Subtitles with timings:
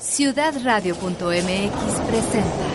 [0.00, 2.66] Ciudadradio.mx presenta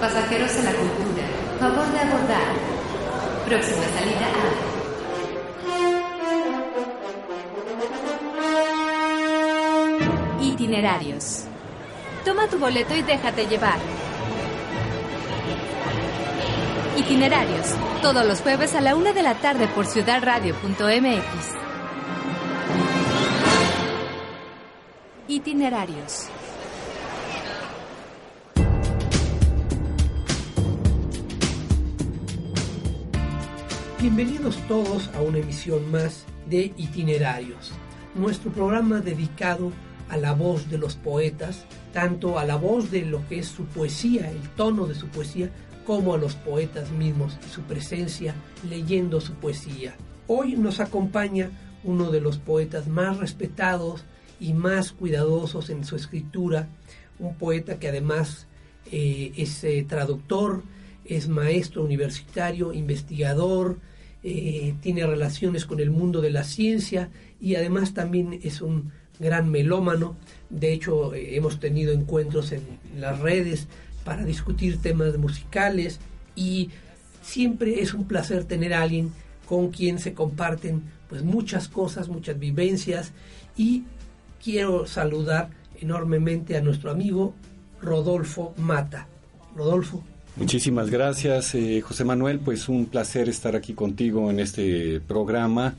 [0.00, 1.26] Pasajeros a la cultura.
[1.60, 2.54] Favor de abordar.
[3.46, 4.26] Próxima salida
[10.40, 10.42] a.
[10.42, 11.44] Itinerarios.
[12.24, 13.78] Toma tu boleto y déjate llevar.
[16.96, 17.74] Itinerarios.
[18.00, 21.65] Todos los jueves a la una de la tarde por ciudadradio.mx.
[25.28, 26.28] Itinerarios.
[34.00, 37.72] Bienvenidos todos a una emisión más de Itinerarios,
[38.14, 39.72] nuestro programa dedicado
[40.08, 43.64] a la voz de los poetas, tanto a la voz de lo que es su
[43.64, 45.50] poesía, el tono de su poesía,
[45.84, 48.36] como a los poetas mismos y su presencia
[48.70, 49.96] leyendo su poesía.
[50.28, 51.50] Hoy nos acompaña
[51.82, 54.04] uno de los poetas más respetados
[54.40, 56.68] y más cuidadosos en su escritura,
[57.18, 58.46] un poeta que además
[58.90, 60.62] eh, es eh, traductor,
[61.04, 63.78] es maestro universitario, investigador,
[64.22, 69.50] eh, tiene relaciones con el mundo de la ciencia y además también es un gran
[69.50, 70.16] melómano.
[70.50, 72.62] De hecho, hemos tenido encuentros en
[72.98, 73.68] las redes
[74.04, 76.00] para discutir temas musicales
[76.34, 76.70] y
[77.22, 79.12] siempre es un placer tener a alguien
[79.46, 83.12] con quien se comparten pues muchas cosas, muchas vivencias
[83.56, 83.84] y
[84.46, 87.34] quiero saludar enormemente a nuestro amigo
[87.82, 89.08] Rodolfo Mata.
[89.56, 90.04] Rodolfo.
[90.36, 92.38] Muchísimas gracias, eh, José Manuel.
[92.38, 95.74] Pues un placer estar aquí contigo en este programa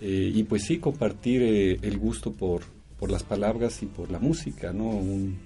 [0.00, 2.62] eh, y pues sí, compartir eh, el gusto por,
[3.00, 4.84] por las palabras y por la música, ¿no?
[4.84, 5.36] Un,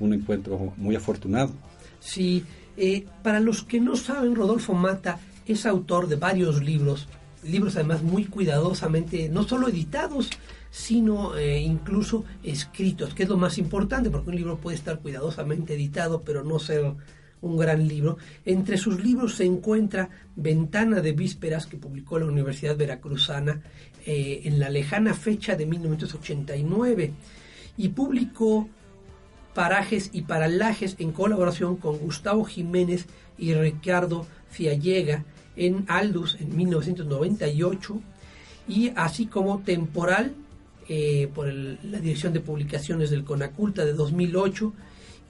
[0.00, 1.52] un encuentro muy afortunado.
[2.00, 2.44] Sí,
[3.22, 7.06] para los que no saben, Rodolfo Mata es autor de varios libros,
[7.44, 10.30] libros además muy cuidadosamente, no solo editados,
[10.70, 16.22] sino incluso escritos, que es lo más importante, porque un libro puede estar cuidadosamente editado,
[16.22, 16.94] pero no ser
[17.42, 18.18] un gran libro.
[18.44, 23.62] Entre sus libros se encuentra Ventana de Vísperas, que publicó la Universidad Veracruzana
[24.06, 27.12] eh, en la lejana fecha de 1989,
[27.76, 28.68] y publicó
[29.54, 33.06] Parajes y Paralajes en colaboración con Gustavo Jiménez
[33.38, 35.24] y Ricardo Fiallega
[35.56, 38.00] en Aldus en 1998,
[38.68, 40.34] y así como Temporal,
[40.88, 44.72] eh, por la Dirección de Publicaciones del Conaculta de 2008,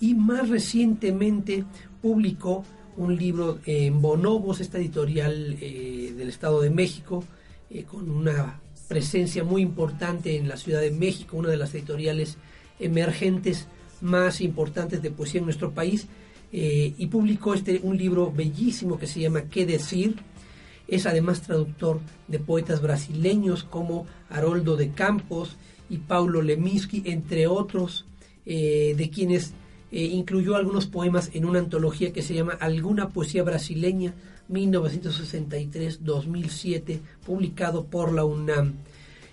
[0.00, 1.64] y más recientemente
[2.00, 2.64] publicó
[2.96, 7.24] un libro en Bonobos, esta editorial eh, del Estado de México,
[7.70, 12.36] eh, con una presencia muy importante en la Ciudad de México, una de las editoriales
[12.78, 13.68] emergentes
[14.00, 16.08] más importantes de poesía en nuestro país,
[16.52, 20.16] eh, y publicó este, un libro bellísimo que se llama ¿Qué decir?
[20.90, 25.56] Es además traductor de poetas brasileños como Haroldo de Campos
[25.88, 28.04] y Paulo Leminski, entre otros,
[28.44, 29.54] de quienes
[29.92, 34.14] eh, incluyó algunos poemas en una antología que se llama Alguna Poesía Brasileña
[34.48, 38.74] 1963-2007, publicado por la UNAM.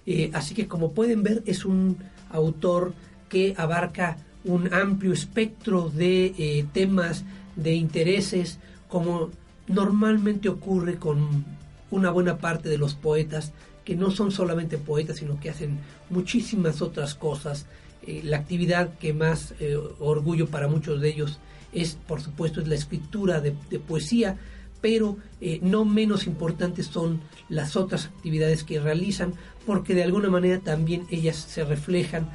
[0.07, 1.97] Eh, así que como pueden ver es un
[2.31, 2.95] autor
[3.29, 7.23] que abarca un amplio espectro de eh, temas,
[7.55, 8.57] de intereses,
[8.87, 9.29] como
[9.67, 11.45] normalmente ocurre con
[11.91, 15.79] una buena parte de los poetas, que no son solamente poetas, sino que hacen
[16.09, 17.65] muchísimas otras cosas
[18.07, 21.39] eh, la actividad que más eh, orgullo para muchos de ellos
[21.73, 24.37] es, por supuesto, es la escritura de, poesía,
[24.79, 27.19] pero eh, no menos importantes son
[27.49, 29.33] las otras actividades que realizan,
[29.65, 32.29] porque de alguna manera también ellas se reflejan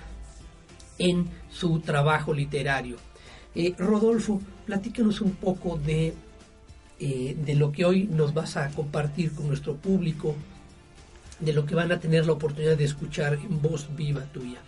[0.99, 2.99] en su trabajo literario.
[3.79, 6.15] Rodolfo, platícanos un poco de,
[7.03, 10.37] de lo que hoy nos vas a compartir con nuestro público,
[11.41, 14.61] de lo que van a tener la oportunidad de escuchar en voz viva tuya.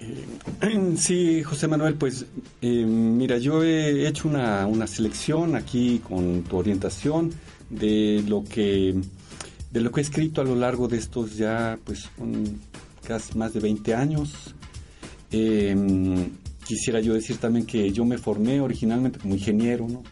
[0.00, 2.26] Eh, sí, José Manuel, pues
[2.60, 7.32] eh, mira, yo he hecho una, una, selección aquí con tu orientación
[7.70, 8.94] de lo que
[9.70, 12.08] de lo que he escrito a lo largo de estos ya pues
[13.06, 14.54] casi más de 20 años.
[16.66, 20.02] Quisiera yo decir también que yo me formé originalmente como ingeniero, ¿no?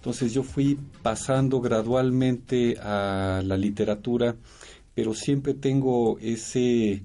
[0.00, 4.34] Entonces yo fui pasando gradualmente a la literatura,
[4.94, 7.02] pero siempre tengo ese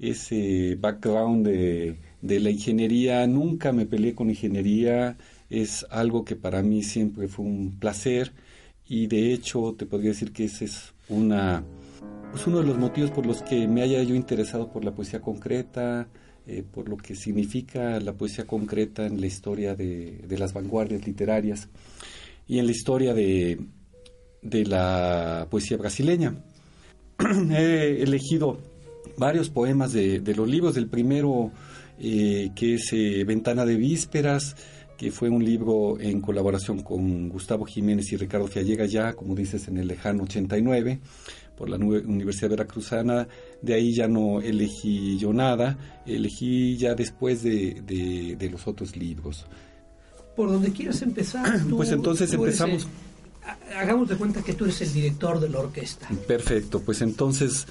[0.00, 3.24] ese background de, de la ingeniería.
[3.28, 5.16] Nunca me peleé con ingeniería,
[5.48, 8.32] es algo que para mí siempre fue un placer
[8.88, 11.62] y de hecho te podría decir que ese es una,
[12.32, 15.20] pues uno de los motivos por los que me haya yo interesado por la poesía
[15.20, 16.08] concreta,
[16.48, 21.06] eh, por lo que significa la poesía concreta en la historia de, de las vanguardias
[21.06, 21.68] literarias
[22.52, 23.58] y en la historia de,
[24.42, 26.34] de la poesía brasileña.
[27.50, 28.58] He elegido
[29.16, 31.50] varios poemas de, de los libros, del primero
[31.98, 34.54] eh, que es eh, Ventana de Vísperas,
[34.98, 39.66] que fue un libro en colaboración con Gustavo Jiménez y Ricardo Fiallega ya, como dices,
[39.68, 41.00] en el lejano 89,
[41.56, 43.28] por la Universidad Veracruzana.
[43.62, 47.80] De ahí ya no elegí yo nada, elegí ya después de,
[48.38, 49.46] de, los otros libros.
[50.36, 51.60] Por donde quieras empezar.
[51.70, 52.88] pues entonces empezamos.
[53.76, 56.08] hagamos de cuenta que tú eres el director de la orquesta.
[56.26, 57.66] Perfecto, pues entonces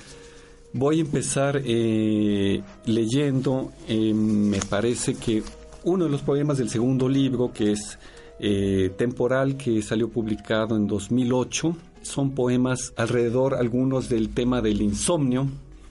[0.73, 5.43] Voy a empezar eh, leyendo, eh, me parece que
[5.83, 7.99] uno de los poemas del segundo libro, que es
[8.39, 15.47] eh, Temporal, que salió publicado en 2008, son poemas alrededor, algunos del tema del insomnio.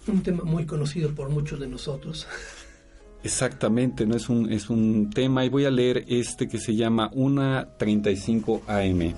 [0.06, 2.26] Un tema muy conocido por muchos de nosotros.
[3.22, 7.10] Exactamente, no es un, es un tema y voy a leer este que se llama
[7.12, 9.14] Una 35 AM.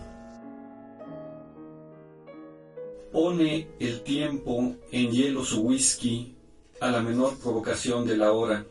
[3.13, 6.35] Pone el tiempo en hielo su whisky
[6.81, 8.67] a la menor provocación de la hora,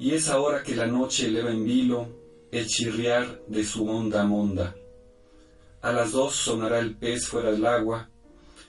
[0.00, 2.08] y es ahora que la noche eleva en vilo
[2.50, 4.74] el chirriar de su onda monda.
[5.80, 8.08] A las dos sonará el pez fuera del agua,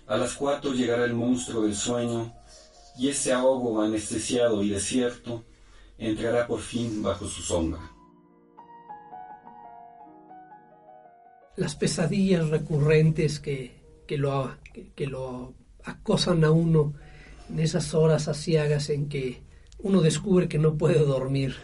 [0.06, 2.32] a las cuatro llegará el monstruo del sueño,
[3.00, 5.44] y ese ahogo anestesiado y desierto
[6.04, 7.80] entrará por fin bajo su sombra.
[11.56, 14.56] Las pesadillas recurrentes que, que lo
[14.96, 15.54] que, lo
[15.84, 16.94] acosan a uno
[17.50, 19.42] en esas horas asiagas en que
[19.80, 21.56] uno descubre que no puede dormir.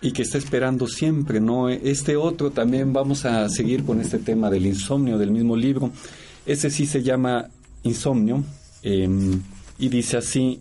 [0.00, 1.68] Y que está esperando siempre, ¿no?
[1.68, 5.92] Este otro también vamos a seguir con este tema del insomnio del mismo libro.
[6.44, 7.48] Ese sí se llama
[7.84, 8.42] Insomnio
[8.82, 9.40] em,
[9.78, 10.60] y dice así,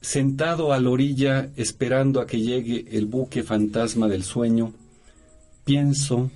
[0.00, 4.72] sentado a la orilla esperando a que llegue el buque fantasma del sueño,
[5.64, 6.30] pienso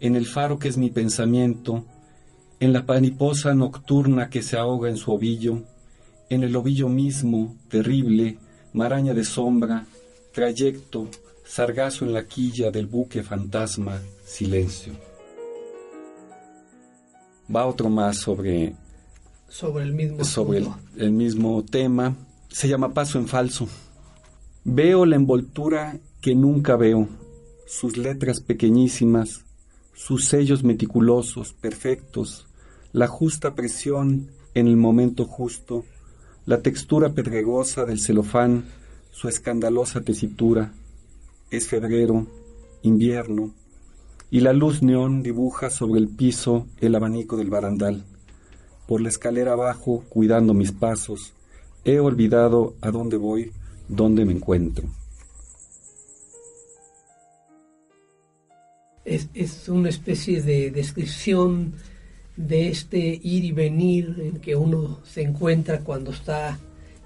[0.00, 1.84] en el faro que es mi pensamiento,
[2.60, 5.62] en la paniposa nocturna que se ahoga en su ovillo,
[6.30, 8.38] en el ovillo mismo, terrible,
[8.72, 9.86] maraña de sombra,
[10.32, 11.08] trayecto,
[11.44, 14.94] sargazo en la quilla del buque fantasma, silencio.
[17.54, 18.74] Va otro más sobre
[19.48, 20.64] sobre el mismo sobre
[20.96, 22.16] el, mismo tema.
[22.54, 23.66] Se llama Paso en falso.
[24.62, 27.08] Veo la envoltura que nunca veo,
[27.66, 29.44] sus letras pequeñísimas,
[29.92, 32.46] sus sellos meticulosos, perfectos,
[32.92, 35.84] la justa presión en el momento justo,
[36.46, 38.66] la textura pedregosa del celofán,
[39.10, 40.72] su escandalosa tesitura.
[41.50, 42.28] Es febrero,
[42.82, 43.52] invierno,
[44.30, 48.04] y la luz neón dibuja sobre el piso el abanico del barandal.
[48.86, 51.34] Por la escalera abajo, cuidando mis pasos,
[51.84, 53.52] he olvidado a dónde voy,
[53.88, 54.84] dónde me encuentro.
[59.04, 61.74] Es, es una especie de descripción
[62.36, 66.58] de este ir y venir en que uno se encuentra cuando está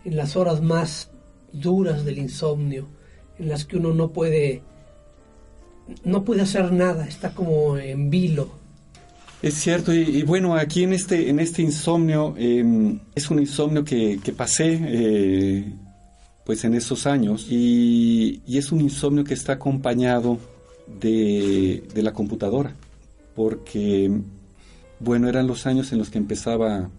[0.04, 1.10] en las horas más
[1.52, 2.86] duras del insomnio,
[3.38, 4.62] en las que uno no puede
[6.04, 8.57] no puede hacer nada, está como en vilo.
[9.40, 14.20] Es cierto, y, bueno, aquí en este, en este insomnio, em, es un insomnio que,
[14.36, 15.72] pasé eh,
[16.44, 20.38] pues en esos años, y, y, es un insomnio que está acompañado
[21.00, 22.74] de, de la computadora,
[23.36, 24.10] porque
[25.00, 26.90] bueno, eran los años en los que empezaba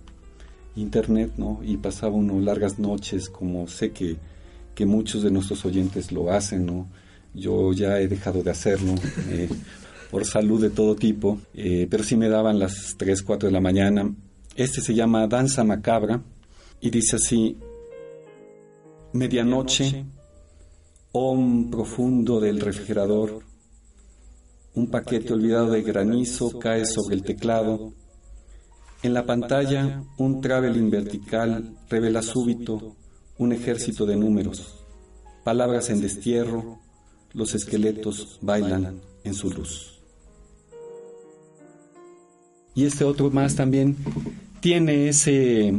[0.76, 1.60] Internet, ¿no?
[1.64, 4.18] Y pasaba uno largas noches, como sé que,
[4.76, 6.88] que muchos de nuestros oyentes lo hacen, ¿no?
[7.34, 8.96] Yo ya he dejado de hacerlo
[9.30, 9.50] eh,
[10.10, 13.62] por salud de todo tipo, eh, pero sí me daban las 3, 4 de la
[13.62, 14.14] mañana.
[14.56, 16.22] Este se llama Danza Macabra
[16.82, 17.58] y dice así,
[19.14, 20.06] medianoche,
[21.12, 23.44] om profundo del refrigerador,
[24.76, 27.94] un paquete olvidado de granizo cae sobre el teclado.
[29.02, 32.96] En la pantalla, un traveling vertical revela súbito
[33.40, 34.84] un ejército de números.
[35.44, 36.80] Palabras en destierro,
[37.34, 39.99] los esqueletos bailan en su luz.
[42.80, 43.98] Y este otro más también
[44.62, 45.74] tiene ese,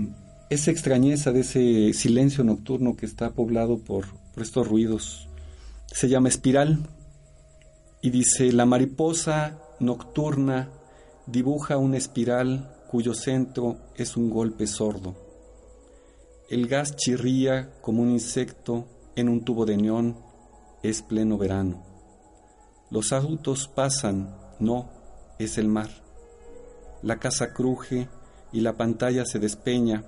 [0.51, 4.05] esa extrañeza de ese silencio nocturno que está poblado por,
[4.35, 5.27] por estos ruidos.
[5.87, 6.91] Se llama espiral
[8.03, 10.69] y dice, la mariposa nocturna
[11.27, 15.15] dibuja una espiral cuyo centro es un golpe sordo.
[16.51, 18.85] El gas chirría como un insecto
[19.17, 20.19] en un tubo de neón,
[20.83, 21.83] es pleno verano.
[22.91, 24.91] Los autos pasan, no,
[25.39, 26.10] es el mar.
[27.03, 28.09] La casa cruje
[28.53, 30.05] y la pantalla se despeña,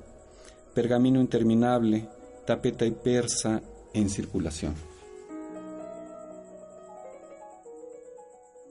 [0.74, 2.06] pergamino interminable,
[2.46, 3.62] tapeta y persa
[3.94, 4.74] en circulación.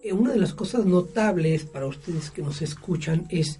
[0.04, 3.60] Eh, una de las cosas notables para ustedes que nos escuchan es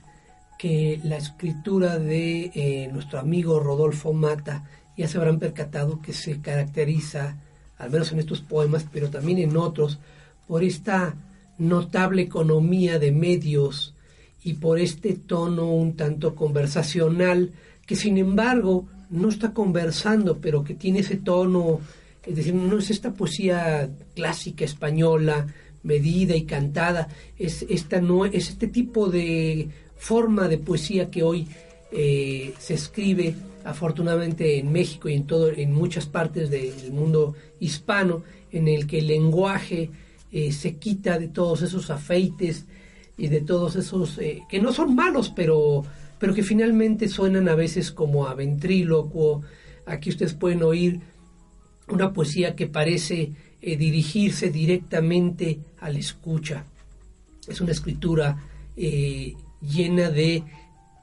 [0.58, 4.66] que la escritura de eh, nuestro amigo Rodolfo Mata
[4.96, 7.38] ya se habrán percatado que se caracteriza,
[7.78, 10.00] al menos en estos poemas, pero también en otros,
[10.48, 11.16] por esta
[11.58, 13.96] notable economía de medios
[14.44, 17.52] y por este tono un tanto conversacional
[17.86, 21.82] que sin embargo no está conversando, pero que tiene ese tono,
[22.26, 25.48] es decir, no es esta poesía clásica española,
[25.84, 31.48] medida y cantada, es, esta no, es este tipo de forma de poesía que hoy
[31.92, 38.24] eh, se escribe afortunadamente en México y en todo en muchas partes del mundo hispano
[38.52, 39.90] en el que el lenguaje
[40.32, 42.66] eh, se quita de todos esos afeites
[43.22, 45.84] y de todos esos eh, que no son malos pero
[46.18, 49.42] pero que finalmente suenan a veces como a ventrílocuo.
[49.88, 51.00] Aquí ustedes pueden oír
[51.88, 56.66] una poesía que parece eh, dirigirse directamente al escucha.
[57.48, 58.38] Es una escritura
[59.62, 60.44] llena de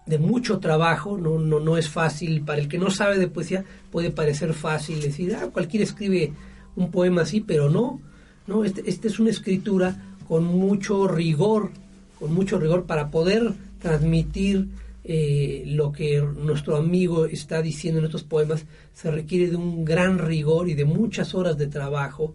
[0.06, 3.64] de mucho trabajo, no, no, no es fácil, para el que no sabe de poesía
[3.92, 6.32] puede parecer fácil decir, ah, cualquiera escribe
[6.76, 8.00] un poema así, pero no,
[8.46, 11.72] no, este, este es una escritura con mucho rigor,
[12.18, 14.68] con mucho rigor para poder transmitir
[15.04, 20.18] eh, lo que nuestro amigo está diciendo en estos poemas, se requiere de un gran
[20.18, 22.34] rigor y de muchas horas de trabajo,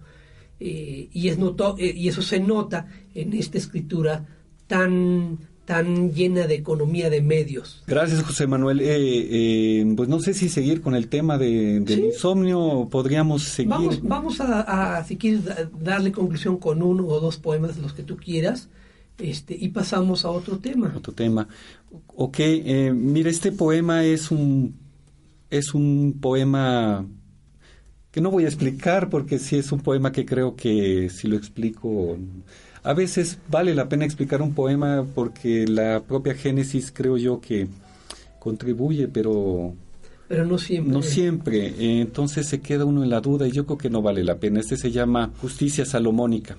[0.59, 4.25] eh, y, es noto, eh, y eso se nota en esta escritura
[4.67, 7.83] tan tan llena de economía de medios.
[7.87, 8.81] Gracias, José Manuel.
[8.81, 13.69] Eh, eh, pues no sé si seguir con el tema de, del insomnio, podríamos seguir.
[13.69, 15.41] Vamos, vamos a, si quieres,
[15.79, 18.69] darle conclusión con uno o dos poemas, los que tú quieras,
[19.17, 20.93] este, y pasamos a otro tema.
[20.95, 21.47] Otro tema.
[22.15, 24.75] Ok, eh, mira, este poema es un,
[25.49, 27.05] es un poema
[28.11, 31.35] que no voy a explicar porque sí es un poema que creo que si lo
[31.35, 32.17] explico
[32.83, 37.67] a veces vale la pena explicar un poema porque la propia génesis creo yo que
[38.39, 39.73] contribuye, pero
[40.27, 40.93] pero no siempre.
[40.93, 42.01] No siempre.
[42.01, 44.59] Entonces se queda uno en la duda y yo creo que no vale la pena.
[44.59, 46.57] Este se llama justicia salomónica.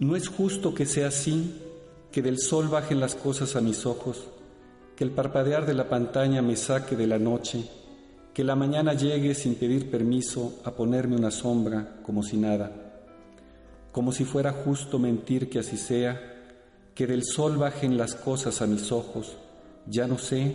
[0.00, 1.62] No es justo que sea así,
[2.10, 4.24] que del sol bajen las cosas a mis ojos,
[4.96, 7.64] que el parpadear de la pantalla me saque de la noche,
[8.34, 12.90] que la mañana llegue sin pedir permiso a ponerme una sombra como si nada
[13.92, 16.20] como si fuera justo mentir que así sea,
[16.94, 19.36] que del sol bajen las cosas a mis ojos.
[19.86, 20.54] Ya no sé,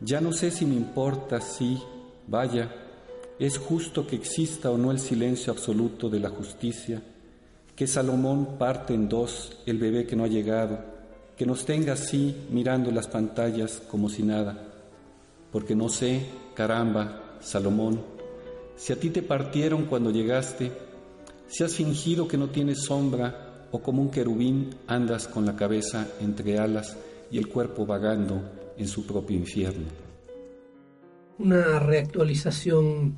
[0.00, 1.78] ya no sé si me importa, sí,
[2.26, 2.74] vaya,
[3.38, 7.02] es justo que exista o no el silencio absoluto de la justicia,
[7.76, 10.78] que Salomón parte en dos el bebé que no ha llegado,
[11.36, 14.68] que nos tenga así mirando las pantallas como si nada,
[15.50, 18.00] porque no sé, caramba, Salomón,
[18.76, 20.72] si a ti te partieron cuando llegaste,
[21.46, 26.06] si has fingido que no tienes sombra o como un querubín andas con la cabeza
[26.20, 26.96] entre alas
[27.30, 28.40] y el cuerpo vagando
[28.76, 29.86] en su propio infierno.
[31.38, 33.16] Una reactualización,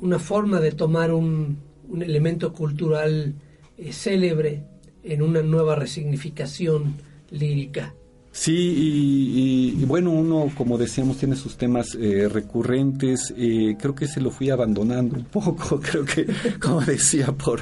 [0.00, 1.58] una forma de tomar un,
[2.00, 3.34] elemento cultural
[3.76, 4.62] eh, célebre
[5.02, 6.94] en una nueva resignificación
[7.30, 7.94] lírica.
[8.30, 13.32] Sí, y, bueno, uno, como decíamos, tiene sus temas eh, recurrentes.
[13.36, 16.26] Eh, creo que se lo fui abandonando un poco, creo que,
[16.60, 17.60] como decía, por,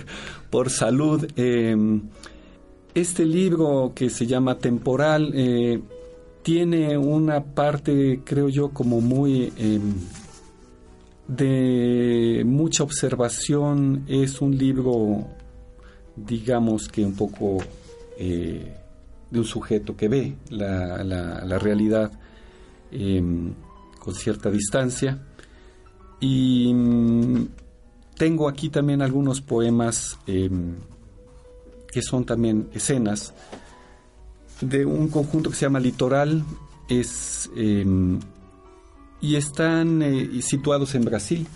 [0.49, 1.27] por salud.
[1.37, 2.01] Em,
[2.95, 5.33] este libro que se llama Temporal
[6.43, 9.95] tiene una parte, creo yo, como muy em,
[11.29, 14.05] de mucha observación.
[14.09, 15.27] Es un libro,
[16.17, 17.59] digamos que un poco
[19.33, 22.13] de un sujeto que ve la, la, realidad
[22.91, 23.55] em,
[23.99, 25.19] con cierta distancia.
[26.21, 27.47] Y mm,
[28.17, 30.75] tengo aquí también algunos poemas em,
[31.91, 33.33] que son también escenas
[34.61, 36.45] de un conjunto que se llama Litoral.
[36.89, 38.21] Es, em,
[39.23, 41.47] y están eh, situados en Brasil,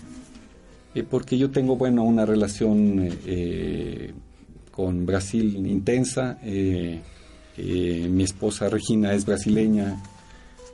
[0.95, 4.13] eh, porque yo tengo bueno, una relación eh,
[4.77, 6.37] con Brasil intensa.
[6.43, 7.01] Eh,
[7.57, 10.03] mi esposa Regina es brasileña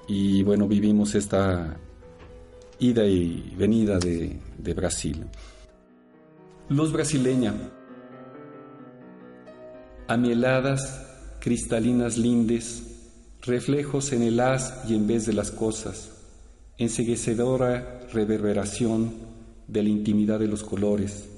[0.10, 1.78] y bueno, vivimos esta
[2.80, 5.24] ida y venida de, de Brasil.
[6.68, 7.54] Luz brasileña,
[10.10, 11.08] amieladas,
[11.40, 12.84] cristalinas lindes,
[13.42, 16.12] reflejos en el haz y en vez de las cosas,
[16.78, 19.14] enseguecedora reverberación
[19.70, 21.30] de la intimidad de los colores,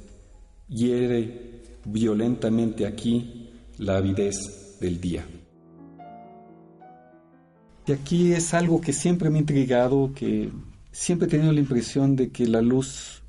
[0.68, 1.55] hiere
[1.86, 5.26] violentamente aquí la avidez del día.
[7.88, 10.50] Y aquí es algo que siempre me ha intrigado, que
[10.92, 13.22] siempre he tenido la impresión de que la luz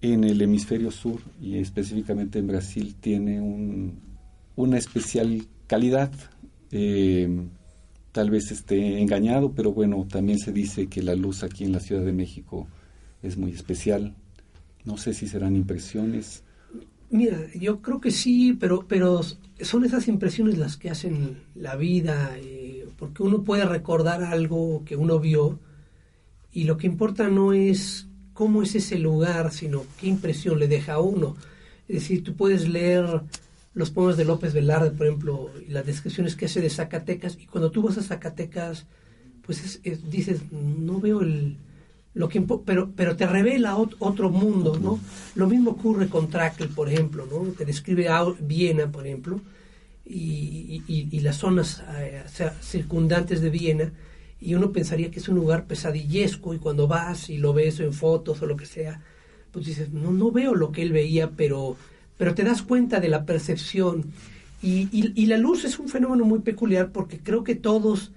[0.00, 3.40] en el hemisferio sur y específicamente en Brasil tiene
[4.56, 6.12] una especial calidad.
[6.70, 7.28] Eh,
[8.12, 11.80] tal vez esté engañado, pero bueno, también se dice que la luz aquí en la
[11.80, 12.68] Ciudad de México
[13.22, 14.14] es muy especial.
[14.84, 16.43] No sé si serán impresiones.
[17.10, 19.20] Mira, yo creo que sí, pero, pero
[19.60, 24.96] son esas impresiones las que hacen la vida, eh, porque uno puede recordar algo que
[24.96, 25.60] uno vio
[26.52, 30.94] y lo que importa no es cómo es ese lugar, sino qué impresión le deja
[30.94, 31.36] a uno.
[31.88, 33.22] Es decir, tú puedes leer
[33.74, 37.46] los poemas de López Velarde, por ejemplo, y las descripciones que hace de Zacatecas, y
[37.46, 38.86] cuando tú vas a Zacatecas,
[39.42, 41.56] pues dices, no veo el,
[42.14, 45.00] lo que pero pero te revela otro mundo no
[45.34, 48.08] lo mismo ocurre con Trakl por ejemplo no te describe
[48.40, 49.40] Viena por ejemplo
[50.06, 52.22] y, y, las zonas eh,
[52.60, 53.92] circundantes de Viena
[54.38, 57.94] y uno pensaría que es un lugar pesadillesco y cuando vas y lo ves en
[57.94, 59.02] fotos o lo que sea
[59.50, 61.76] pues dices no no veo lo que él veía pero
[62.16, 64.04] pero te das cuenta de la percepción.
[64.62, 68.12] Y, y la luz es un fenómeno muy peculiar porque creo que todos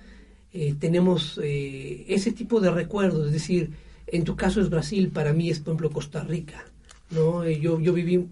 [0.53, 3.71] eh, tenemos eh, ese tipo de recuerdos es decir
[4.07, 6.65] en tu caso es Brasil, para mí es, por ejemplo, Costa Rica.
[7.11, 7.43] ¿no?
[7.43, 8.27] Eh, yo, yo viví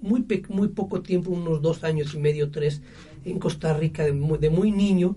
[0.00, 2.82] muy, muy poco tiempo, unos dos años y medio, tres,
[3.24, 4.12] en Costa Rica de
[4.50, 5.16] muy, niño,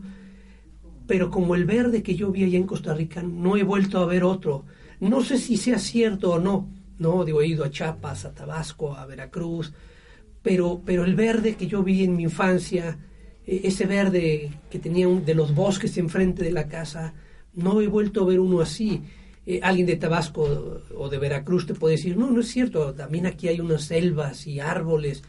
[1.05, 4.05] pero como el verde que yo vi allá en Costa Rica, no he vuelto a
[4.05, 4.65] ver otro.
[4.99, 7.25] No sé si sea cierto o no, ¿no?
[7.25, 9.73] Digo, he ido a Chiapas, a Tabasco, a Veracruz,
[10.41, 12.97] pero, pero el verde que yo vi en mi infancia,
[13.45, 17.13] e, ese verde que tenía de los bosques enfrente de la casa,
[17.53, 19.01] no he vuelto a ver uno así.
[19.49, 23.25] Eh, alguien de Tabasco o de Veracruz te puede decir, no, no es cierto, también
[23.25, 25.23] aquí hay unas selvas y árboles,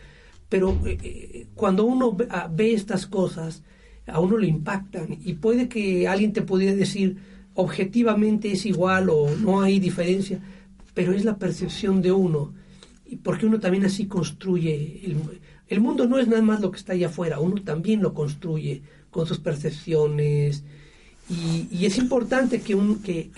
[0.49, 3.63] pero eh, eh, cuando uno ah, ve, estas cosas,
[4.09, 7.19] a uno le impactan y puede que alguien te pudiera decir,
[7.55, 10.41] objetivamente es igual o no hay diferencia,
[10.95, 12.55] pero es la percepción de uno,
[13.07, 15.17] y porque uno también así construye, el,
[15.69, 18.83] el mundo no es nada más lo que está allá afuera, uno también lo construye
[19.13, 20.65] con sus percepciones,
[21.31, 23.31] y, es importante que, un, que,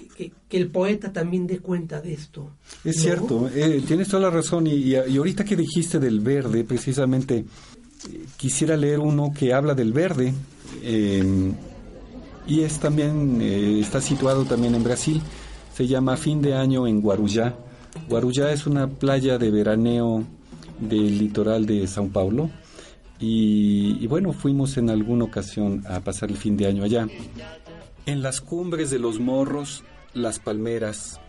[0.50, 2.52] el poeta también dé cuenta de esto.
[2.84, 4.68] Es cierto, eh, tienes toda la razón.
[4.68, 10.32] Y, ahorita que dijiste del verde, precisamente eh, quisiera leer uno que habla del verde.
[10.82, 11.52] Eh,
[12.46, 15.20] y es también, está situado también en Brasil.
[15.74, 17.56] Se llama Fin de Año en Guarujá.
[18.08, 20.24] Guarujá es una playa de veraneo
[20.78, 22.50] del litoral de São Paulo.
[23.22, 27.06] y, bueno, fuimos en alguna ocasión a pasar el fin de año allá.
[28.06, 29.84] En las cumbres de los morros,
[30.14, 31.20] las palmeras,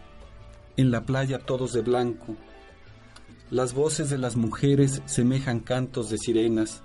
[0.78, 2.36] en la playa todos de blanco.
[3.50, 6.82] Las voces de las mujeres semejan cantos de sirenas,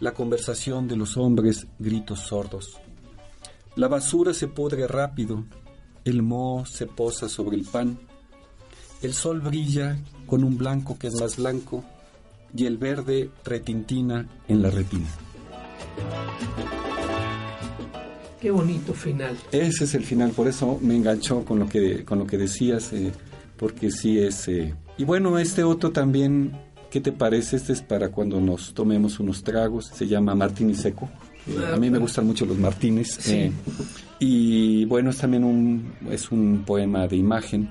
[0.00, 2.80] la conversación de los hombres gritos sordos.
[3.76, 5.44] La basura se pudre rápido,
[6.04, 7.98] el moho se posa sobre el pan,
[9.00, 11.82] el sol brilla con un blanco que es más blanco
[12.54, 15.08] y el verde retintina en la retina.
[18.42, 19.38] Qué bonito final.
[19.52, 22.92] Ese es el final, por eso me enganchó con lo que, con lo que decías,
[22.92, 23.12] eh,
[23.56, 24.48] porque sí es...
[24.48, 26.50] Eh, y bueno, este otro también,
[26.90, 27.54] ¿qué te parece?
[27.54, 31.08] Este es para cuando nos tomemos unos tragos, se llama Martini Seco.
[31.72, 33.28] a mí me gustan mucho los martines.
[33.28, 33.52] Eh,
[34.18, 37.68] y bueno, es también un, es un poema de imagen.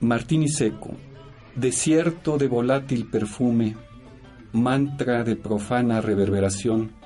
[0.00, 0.90] Martini Seco,
[1.54, 3.76] desierto de volátil perfume,
[4.50, 6.98] mantra de profana reverberación,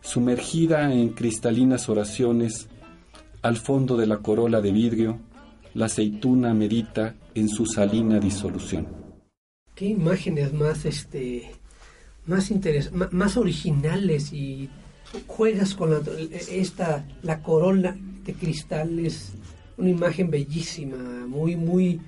[0.00, 2.68] sumergida en cristalinas oraciones,
[3.42, 5.18] al fondo de la corola de vidrio,
[5.74, 8.86] la aceituna medita en su salina disolución.
[9.74, 11.52] Qué imágenes más este
[12.26, 12.50] más
[13.12, 14.68] más originales y
[15.26, 16.00] juegas con la,
[16.50, 19.32] esta la corola de cristal es
[19.76, 22.00] una imagen bellísima, muy muy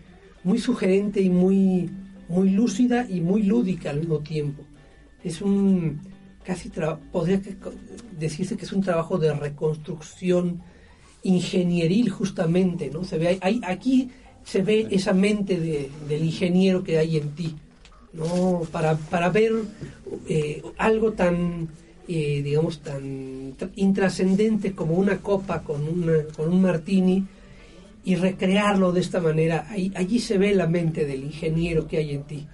[0.42, 1.90] muy sugerente y muy
[2.28, 4.64] muy lúcida y muy lúdica al mismo tiempo.
[5.22, 6.00] Es un
[6.44, 6.70] casi
[7.12, 7.40] podría
[8.18, 10.62] decirse que es un trabajo de reconstrucción
[11.22, 13.04] ingenieril justamente, ¿no?
[13.04, 14.10] Se ve hay, aquí
[14.44, 17.54] se ve esa mente de, del ingeniero que hay en ti,
[18.12, 18.62] ¿no?
[18.72, 19.52] Para, para ver
[20.28, 21.68] eh, algo tan,
[22.08, 27.24] eh, digamos, tan intrascendente como una copa con, una, con un martini
[28.02, 32.22] y recrearlo de esta manera, allí se ve la mente del ingeniero que hay en
[32.22, 32.46] ti.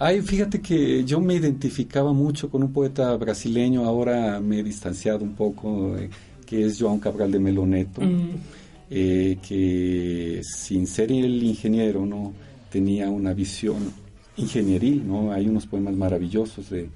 [0.00, 5.24] Ay, fíjate que yo me identificaba mucho con un poeta brasileño, ahora me he distanciado
[5.24, 6.08] un poco, eh,
[6.46, 8.00] que es João Cabral de Meloneto.
[8.00, 8.58] Mm.
[8.90, 12.32] eh, que sin ser el ingeniero, ¿no?
[12.70, 13.92] Tenía una visión
[14.36, 15.32] ingenieril, ¿no?
[15.32, 16.88] Hay unos poemas maravillosos de,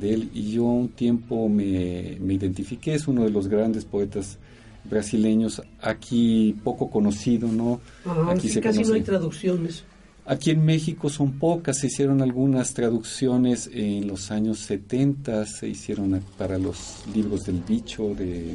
[0.00, 4.38] él y yo un tiempo me, me identifiqué, es uno de los grandes poetas
[4.84, 7.80] brasileños, aquí poco conocido, ¿no?
[8.28, 9.84] aquí se casi no hay traducciones.
[10.26, 16.22] Aquí en México son pocas, se hicieron algunas traducciones en los años 70, se hicieron
[16.38, 18.54] para los libros del bicho de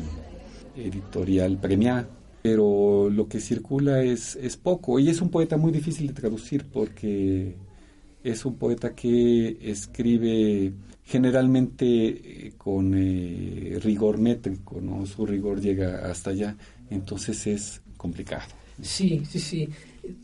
[0.77, 2.07] editorial Premia,
[2.41, 6.65] pero lo que circula es, es poco y es un poeta muy difícil de traducir
[6.71, 7.55] porque
[8.23, 10.73] es un poeta que escribe
[11.03, 15.05] generalmente eh, con eh, rigor métrico, ¿no?
[15.05, 16.55] Su rigor llega hasta allá,
[16.89, 18.45] entonces es complicado.
[18.81, 19.69] Sí, sí, sí.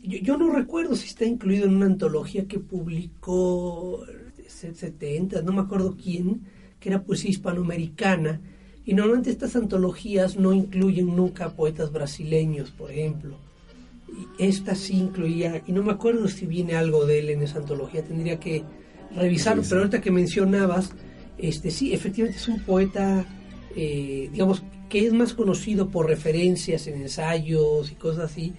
[0.02, 4.04] Yo, no recuerdo si está incluido en una antología que publicó
[4.46, 6.42] 70, no me acuerdo quién,
[6.78, 8.40] que era poesía hispanoamericana,
[8.84, 13.36] y normalmente estas antologías no incluyen nunca poetas brasileños, por ejemplo.
[14.08, 17.58] Y esta sí incluía, y no me acuerdo si viene algo de él en esa
[17.58, 18.64] antología, tendría que
[19.14, 20.92] revisarlo, pero ahorita que mencionabas,
[21.38, 23.24] este sí, efectivamente es un poeta,
[23.76, 28.52] eh, digamos, que es más conocido por referencias en ensayos y cosas así,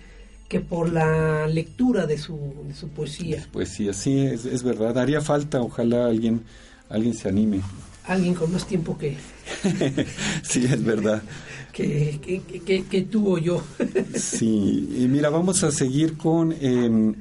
[0.47, 3.45] que por la lectura de su, de su poesía.
[3.51, 4.97] Poesía, sí, es, es, verdad.
[4.97, 6.43] Haría falta, ojalá alguien,
[6.89, 7.62] alguien se anime.
[8.06, 9.15] Alguien con más tiempo que...
[10.43, 11.23] sí, es verdad.
[11.71, 12.19] que,
[12.65, 13.63] que, que, tuvo yo.
[14.15, 17.15] sí, y mira, vamos a seguir con em,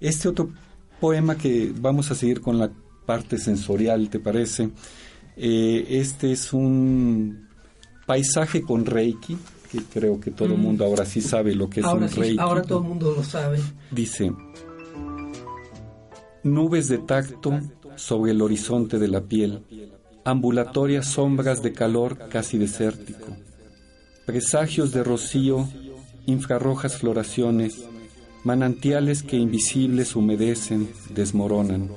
[0.00, 0.50] este otro
[1.00, 2.70] poema que vamos a seguir con la
[3.06, 4.70] parte sensorial, ¿te parece?
[5.36, 7.48] Eh, este es un
[8.06, 9.36] paisaje con Reiki,
[9.70, 10.62] que creo que todo el mm.
[10.62, 12.38] mundo ahora sí sabe lo que es un Reiki.
[12.38, 13.60] Ahora todo el mundo lo sabe.
[13.90, 14.32] Dice,
[16.42, 17.60] nubes de tacto
[17.96, 19.64] sobre el horizonte de la piel,
[20.24, 23.28] ambulatorias sombras de calor casi desértico,
[24.26, 25.68] presagios de rocío,
[26.26, 27.84] infrarrojas floraciones,
[28.42, 31.90] manantiales que invisibles humedecen, desmoronan,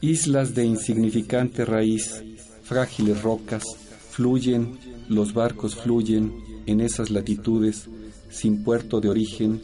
[0.00, 2.22] islas de insignificante raíz,
[2.64, 3.64] frágiles rocas,
[4.10, 4.78] fluyen,
[5.08, 7.88] los barcos fluyen en esas latitudes
[8.30, 9.60] sin puerto de origen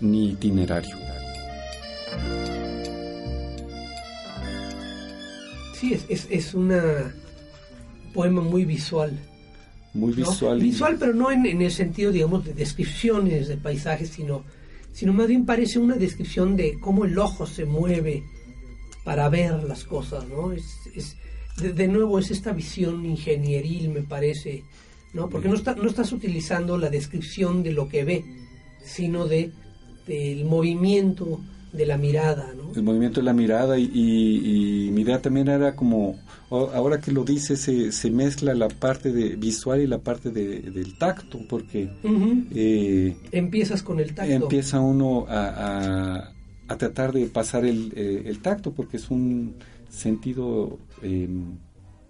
[0.00, 0.96] ni itinerario.
[5.74, 7.14] Sí, es, es, es una
[8.12, 9.18] poema muy visual.
[9.94, 10.60] Muy visual.
[10.60, 14.44] Visual, pero no en, en, el sentido, digamos, de descripciones de paisajes, sino
[14.92, 18.24] sino más bien parece una descripción de cómo el ojo se mueve
[19.04, 20.52] para ver las cosas, ¿no?
[20.52, 21.16] Es,
[21.56, 24.64] de, nuevo es esta visión ingenieril, me parece,
[25.12, 25.28] ¿no?
[25.28, 28.24] Porque no, está, no estás utilizando la descripción de lo que ve,
[28.84, 29.52] sino de
[30.06, 31.40] del movimiento
[31.72, 32.72] de la mirada, ¿no?
[32.74, 36.18] El movimiento de la mirada y, y, mi idea también era como,
[36.50, 40.62] ahora que lo dice, se, se mezcla la parte de visual y la parte de,
[40.62, 41.88] del tacto, porque...
[42.52, 44.32] Eh, Empiezas con el tacto.
[44.32, 46.32] Empieza uno a,
[46.68, 49.54] a, tratar de pasar el, eh, el, tacto, porque es un
[49.88, 51.56] sentido em,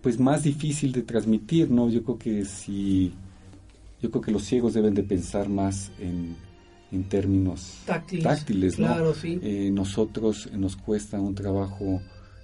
[0.01, 1.89] pues más difícil de transmitir, ¿no?
[1.89, 3.13] Yo creo que si...
[4.03, 6.35] Yo creo que los ciegos deben de pensar más en
[6.93, 7.79] en términos
[8.23, 12.03] táctiles, claro, eh, nosotros nos cuesta un trabajo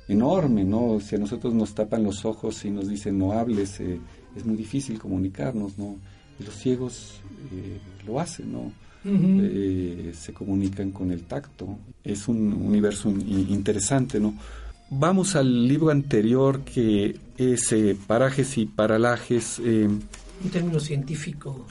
[0.09, 1.01] enorme, ¿no?
[1.01, 3.99] Si a nosotros nos tapan los ojos y nos dicen no hables, eh,
[4.37, 5.97] es muy difícil comunicarnos, ¿no?
[6.39, 7.21] Y los ciegos
[7.53, 8.73] eh, lo hacen, ¿no?
[9.07, 11.79] se comunican con el tacto.
[12.03, 14.35] Es un universo interesante, ¿no?
[14.91, 17.75] Vamos al libro anterior que es
[18.07, 19.59] Parajes y Paralajes.
[19.59, 20.01] un
[20.53, 21.67] término científico,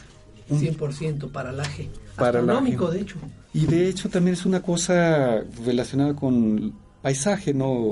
[0.49, 1.89] 100% paralaje.
[2.17, 3.17] Astronómico, de hecho.
[3.53, 7.91] Y de hecho también es una cosa relacionada con paisaje, ¿no?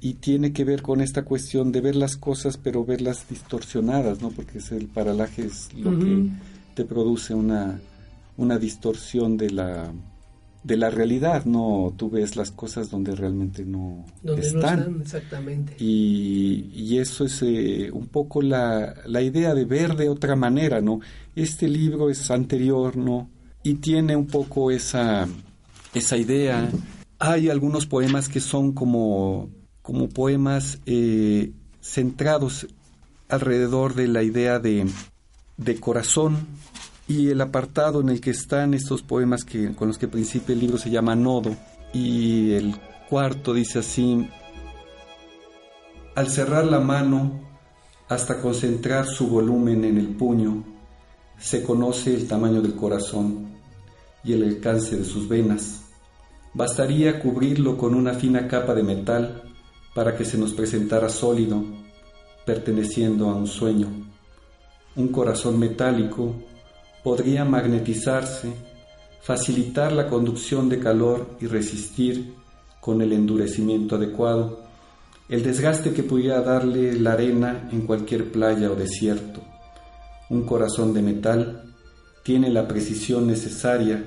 [0.00, 4.30] Y tiene que ver con esta cuestión de ver las cosas, pero verlas distorsionadas, ¿no?
[4.30, 6.28] Porque es el paralaje es lo que
[6.74, 7.80] te produce una,
[8.36, 9.92] una distorsión de la
[10.66, 14.04] de la realidad, no, tú ves las cosas donde realmente no,
[14.36, 15.00] están.
[15.00, 15.76] exactamente.
[15.78, 20.80] Y, y eso es eh, un poco la, la idea de ver de otra manera,
[20.80, 21.00] ¿no?
[21.34, 23.30] Este libro es anterior, ¿no?
[23.66, 25.26] y tiene un poco esa,
[25.92, 26.70] esa idea.
[27.18, 29.50] Hay algunos poemas que son como,
[29.82, 31.50] como poemas eh,
[31.80, 32.68] centrados
[33.28, 34.86] alrededor de la idea de,
[35.56, 36.46] de, corazón
[37.08, 40.60] y el apartado en el que están estos poemas que, con los que principia el
[40.60, 41.54] libro se llama Nodo
[41.92, 42.74] y el
[43.08, 44.28] cuarto dice así,
[46.14, 47.40] al cerrar la mano
[48.08, 50.64] hasta concentrar su volumen en el puño,
[51.38, 53.50] se conoce el tamaño del corazón
[54.24, 55.82] y el alcance de sus venas.
[56.54, 59.42] Bastaría cubrirlo con una fina capa de metal
[59.94, 61.62] para que se nos presentara sólido,
[62.44, 63.88] perteneciendo a un sueño.
[64.96, 66.34] Un corazón metálico
[67.06, 68.52] podría magnetizarse,
[69.22, 72.34] facilitar la conducción de calor y resistir
[72.80, 74.64] con el endurecimiento adecuado
[75.28, 79.40] el desgaste que pudiera darle la arena en cualquier playa o desierto.
[80.30, 81.72] Un corazón de metal
[82.24, 84.02] tiene la precisión necesaria,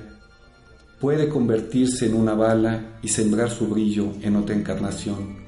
[1.00, 5.38] puede convertirse en una bala y sembrar su brillo en otra encarnación,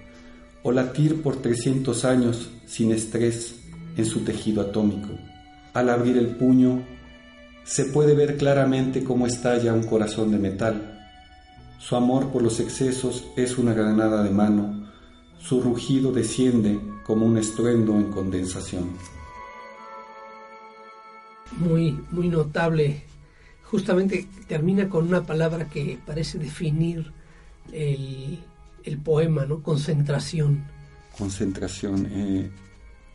[0.62, 3.56] o latir por 300 años sin estrés
[3.94, 5.10] en su tejido atómico.
[5.74, 6.82] Al abrir el puño,
[7.64, 10.98] se puede ver claramente cómo estalla un corazón de metal.
[11.78, 14.82] Su amor por los excesos es una granada de mano
[15.42, 18.90] su rugido desciende como un estruendo en condensación.
[21.58, 23.02] Muy, muy notable.
[23.64, 27.12] Justamente termina con una palabra que parece definir
[27.72, 28.38] el,
[29.02, 29.62] poema, ¿no?
[29.62, 30.64] Concentración.
[31.18, 32.06] Concentración.
[32.10, 32.50] Eh.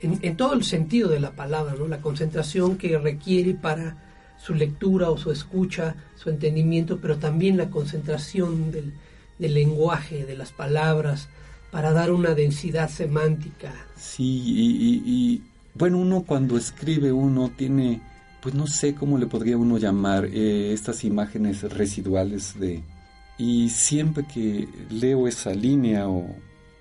[0.02, 1.88] En, en, todo el sentido de la palabra, ¿no?
[1.88, 4.07] La concentración que requiere para
[4.38, 8.94] su lectura o su escucha, su entendimiento, pero también la concentración del,
[9.40, 11.30] del lenguaje, de las palabras,
[11.72, 13.74] para dar una densidad semántica.
[13.96, 15.42] Sí, y,
[15.74, 18.02] bueno, uno cuando escribe uno tiene,
[18.42, 22.84] pues no sé cómo le podría uno llamar, eh, estas imágenes residuales de...
[23.40, 26.26] Y siempre que leo esa línea o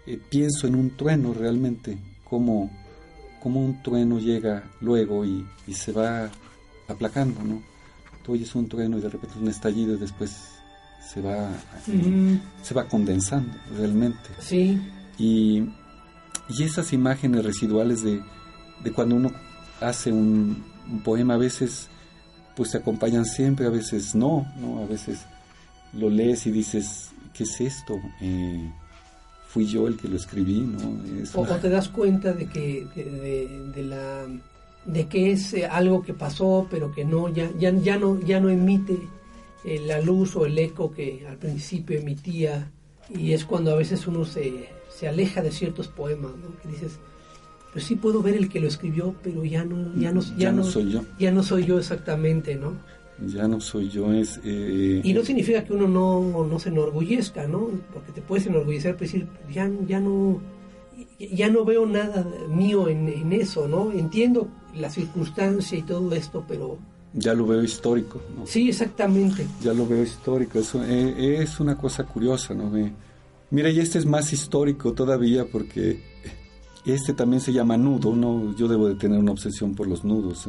[0.07, 2.71] eh, pienso en un trueno realmente, como,
[3.43, 6.31] como un trueno llega luego y, y se va
[6.89, 7.63] aplacando, ¿no?
[8.23, 10.57] Tú oyes un trueno y de repente un estallido y después
[11.07, 11.51] se va,
[12.63, 14.31] se va condensando realmente.
[14.41, 14.81] Sí.
[15.19, 15.65] Y,
[16.49, 18.23] y esas imágenes residuales de,
[18.83, 19.33] de cuando uno
[19.81, 20.65] hace un,
[21.05, 21.89] poema a veces
[22.55, 24.83] pues se acompañan siempre, a veces no, ¿no?
[24.83, 25.27] A veces
[25.93, 27.95] lo lees y dices, ¿qué es esto?
[28.21, 28.73] Eh,
[29.49, 30.79] fui yo el que lo escribí, ¿no?
[31.35, 34.27] o, te das cuenta de que de, de, la
[34.87, 38.41] de que es eh, algo que pasó pero que no ya ya, ya no ya
[38.41, 38.99] no emite
[39.65, 42.71] eh, la luz o el eco que al principio emitía
[43.15, 46.57] y es cuando a veces uno se, se aleja de ciertos poemas, ¿no?
[46.61, 46.99] que dices,
[47.73, 50.65] pues sí puedo ver el que lo escribió, pero ya no, ya no, ya, no,
[50.65, 51.05] soy yo.
[51.19, 52.75] Ya no soy yo exactamente, ¿no?
[53.27, 54.41] Ya no soy yo, es...
[54.45, 57.71] Eh, y no significa que uno no, no se enorgullezca, ¿no?
[57.93, 60.41] Porque te puedes enorgullecer, pero decir, ya, ya no
[61.19, 63.93] ya no veo nada mío en, en, eso, ¿no?
[63.93, 66.79] Entiendo la circunstancia y todo esto, pero
[67.15, 68.21] ya lo veo histórico.
[68.37, 68.47] ¿no?
[68.47, 69.47] Sí, exactamente.
[69.63, 70.59] Ya lo veo histórico.
[70.59, 72.71] Es, eh, es una cosa curiosa, ¿no?
[73.51, 76.03] mira, y este es más histórico todavía porque
[76.85, 78.55] este también se llama nudo, ¿no?
[78.55, 80.49] Yo debo de tener una obsesión por los nudos.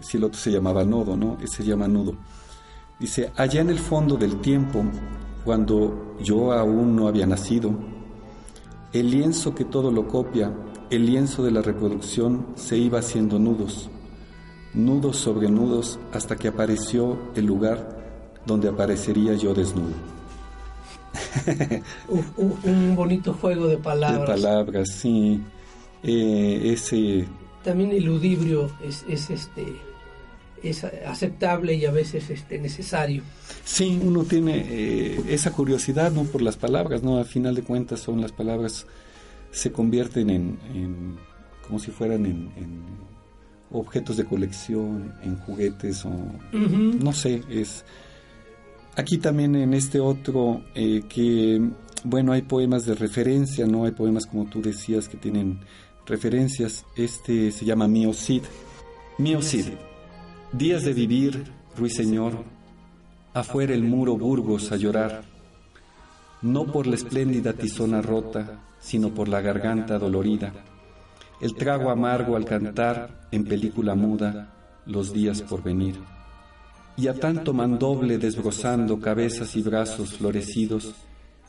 [0.00, 1.38] Si el otro se llamaba nodo, ¿no?
[1.42, 2.16] Este se llama nudo.
[2.98, 4.84] Dice, allá en el fondo del tiempo,
[5.44, 7.72] cuando yo aún no había nacido,
[8.92, 10.52] el lienzo que todo lo copia,
[10.90, 13.90] el lienzo de la reproducción, se iba haciendo nudos
[14.74, 17.98] nudos sobre nudos, hasta que apareció el lugar
[18.46, 19.94] donde aparecería yo desnudo.
[22.64, 24.40] un, bonito juego de palabras.
[24.40, 25.42] De palabras, sí.
[26.02, 27.26] Eh, ese...
[27.64, 29.76] También el ludibrio es, este
[30.62, 33.22] es aceptable y a veces este necesario.
[33.64, 37.18] Sí, uno tiene eh, esa curiosidad no por las palabras, no.
[37.18, 38.86] Al final de cuentas son las palabras
[39.50, 41.18] se convierten en,
[41.66, 42.50] como si fueran en
[43.72, 46.12] objetos de colección, en juguetes o
[46.52, 47.84] no sé, es
[48.96, 51.60] aquí también en este otro eh, que
[52.02, 55.60] bueno, hay poemas de referencia, no hay poemas como tú decías que tienen
[56.06, 56.86] referencias.
[56.96, 58.42] Este se llama Mío Cid.
[59.18, 59.66] Mío Cid.
[60.52, 61.44] Días de vivir,
[61.76, 62.44] ruiseñor,
[63.34, 65.22] afuera el muro Burgos a llorar,
[66.42, 70.52] no por la espléndida tizona rota, sino por la garganta dolorida
[71.40, 74.52] el trago amargo al cantar en película muda
[74.84, 75.98] los días por venir.
[76.96, 80.92] Y a tanto mandoble desbrozando cabezas y brazos florecidos,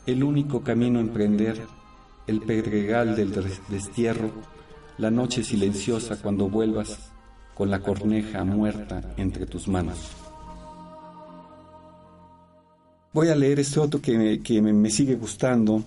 [0.06, 1.60] el único camino a emprender,
[2.26, 3.32] el pedregal del
[3.68, 4.30] destierro,
[4.96, 7.11] la noche silenciosa cuando vuelvas
[7.54, 9.98] con la corneja muerta entre tus manos.
[13.12, 15.84] Voy a leer este otro que, que me, sigue gustando.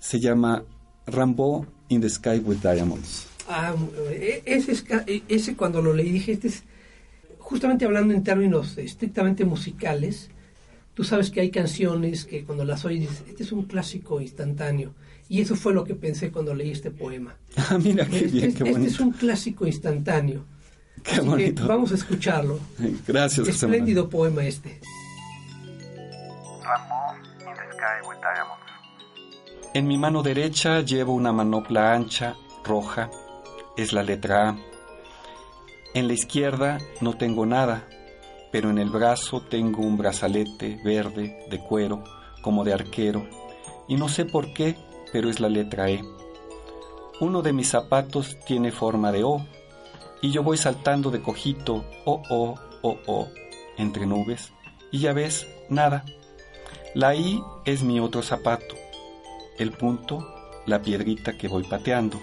[0.00, 0.64] Se llama
[1.06, 3.26] Rambo in the Sky with Diamonds.
[3.48, 3.74] Ah,
[4.10, 4.72] e, ese,
[5.06, 6.62] e, ese cuando lo leí dije, este es,
[7.38, 10.30] justamente hablando en términos estrictamente musicales,
[10.94, 14.94] tú sabes que hay canciones que cuando las oyes, este es un clásico instantáneo.
[15.28, 17.36] Y eso fue lo que pensé cuando leí este poema.
[17.56, 18.80] Ah, mira, qué este, bien, qué bonito.
[18.80, 20.46] Este es un clásico instantáneo.
[21.14, 21.66] Qué bonito.
[21.66, 22.58] vamos a escucharlo.
[23.06, 24.80] Gracias, Espléndido poema este.
[29.74, 33.10] En mi mano derecha llevo una manopla ancha, roja,
[33.76, 34.56] es la letra A.
[35.94, 37.88] En la izquierda no tengo nada,
[38.50, 42.04] pero en el brazo tengo un brazalete verde de cuero,
[42.42, 43.26] como de arquero,
[43.88, 44.76] y no sé por qué,
[45.10, 46.04] pero es la letra E.
[47.20, 49.46] Uno de mis zapatos tiene forma de O,
[50.22, 53.28] y yo voy saltando de cojito, O, O, O, O,
[53.76, 54.52] entre nubes,
[54.90, 56.04] y ya ves, nada.
[56.94, 58.76] La I es mi otro zapato,
[59.58, 60.26] el punto,
[60.64, 62.20] la piedrita que voy pateando.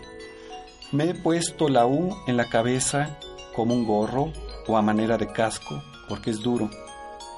[0.91, 3.19] Me he puesto la U en la cabeza
[3.55, 4.31] como un gorro
[4.67, 6.69] o a manera de casco porque es duro.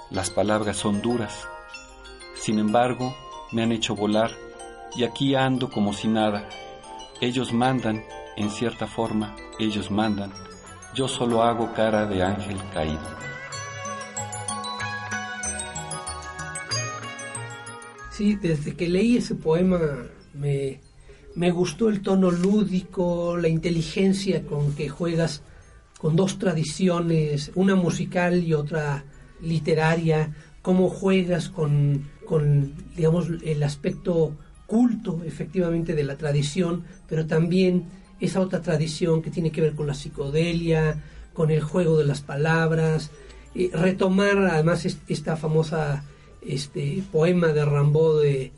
[0.10, 1.48] Las palabras son duras.
[2.36, 3.16] Sin embargo,
[3.52, 4.32] me han hecho volar
[4.96, 6.48] y aquí ando como si nada.
[7.20, 8.04] Ellos mandan,
[8.36, 10.34] en cierta forma, ellos mandan.
[10.94, 13.00] Yo solo hago cara de ángel caído.
[18.12, 19.80] Sí, desde que leí ese poema
[20.34, 20.82] me,
[21.36, 25.44] me gustó el tono lúdico, la inteligencia con que juegas
[25.98, 29.06] con dos tradiciones, una musical y otra
[29.40, 37.86] literaria, cómo juegas con, con, digamos, el aspecto culto efectivamente de la tradición, pero también
[38.22, 41.04] esa otra tradición que tiene que ver con la psicodelia,
[41.34, 43.12] con el juego de las palabras,
[43.74, 46.04] retomar además esta famosa
[46.42, 48.52] este poema de Rambaud de,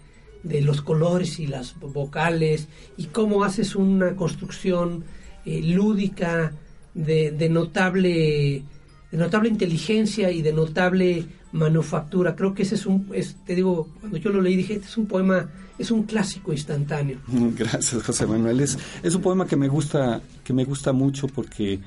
[0.43, 5.05] de los colores y las vocales y cómo haces una construcción
[5.45, 6.53] eh, lúdica
[6.93, 8.63] de, notable
[9.11, 12.35] de notable inteligencia y de notable manufactura.
[12.35, 13.07] Creo que ese es un,
[13.45, 17.19] te digo, cuando yo lo leí dije, este es un poema, es un clásico instantáneo.
[17.57, 18.59] Gracias, José Manuel.
[18.59, 21.79] Es, es un poema que me gusta, que me gusta mucho porque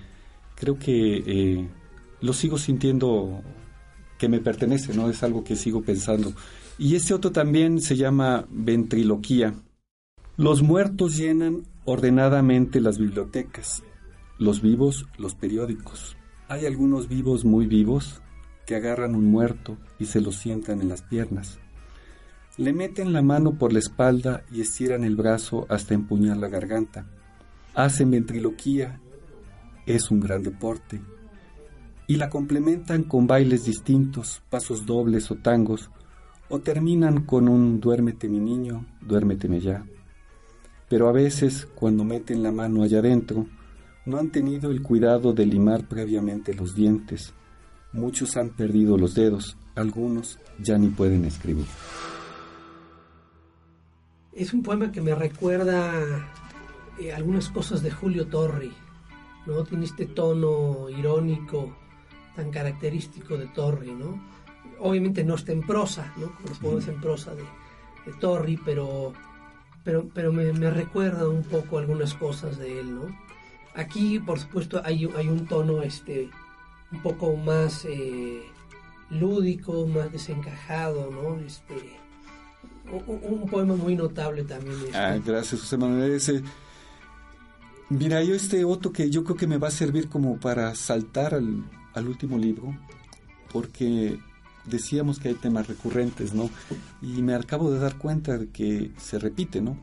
[0.55, 1.69] creo que eh,
[2.23, 3.43] lo sigo sintiendo
[4.19, 5.11] que me pertenece, ¿no?
[5.11, 6.33] Es algo que sigo pensando.
[6.79, 9.55] Y este otro también se llama ventriloquía.
[10.39, 13.83] Los muertos llenan ordenadamente las bibliotecas
[14.39, 16.17] los vivos, los periódicos.
[16.49, 18.23] Hay algunos vivos muy vivos
[18.67, 21.59] que agarran un muerto y se lo sientan en las piernas.
[22.59, 27.07] Le meten la mano por la espalda y estiran el brazo hasta empuñar la garganta.
[27.75, 29.01] Hacen ventriloquía,
[29.87, 31.01] es un gran deporte.
[32.07, 35.91] Y la complementan con bailes distintos, pasos dobles o tangos,
[36.49, 39.85] o terminan con un duérmete mi niño, duérmeteme ya.
[40.89, 43.47] Pero a veces, cuando meten la mano allá adentro,
[44.07, 47.35] no han tenido el cuidado de limar previamente los dientes.
[47.97, 51.65] Muchos han perdido los dedos, algunos ya ni pueden escribir.
[54.35, 56.29] Es un poema que me recuerda
[57.01, 58.71] eh, algunas cosas de Julio Torri,
[59.47, 59.65] ¿no?
[59.65, 61.75] Tiene este tono irónico
[62.35, 64.23] tan característico de Torri, ¿no?
[64.79, 66.35] Obviamente no está en prosa, ¿no?
[66.35, 67.45] Como los poemas en prosa de,
[68.21, 69.15] Torri, pero,
[69.83, 73.07] pero, pero me, me recuerda un poco algunas cosas de él, ¿no?
[73.75, 76.29] Aquí, por supuesto, hay, hay un tono este,
[76.93, 78.43] un poco más eh,
[79.11, 81.41] lúdico, más desencajado, ¿no?
[81.41, 81.75] Este,
[83.07, 84.77] un, poema muy notable también.
[84.85, 84.97] Este.
[84.97, 86.21] Ah, gracias, José Manuel.
[87.89, 91.35] Mira, yo este otro que yo creo que me va a servir como para saltar
[91.35, 92.77] al, al último libro,
[93.53, 94.19] porque
[94.65, 96.51] decíamos que hay temas recurrentes, ¿no?
[97.01, 99.77] Y me acabo de dar cuenta de que se repite, ¿no?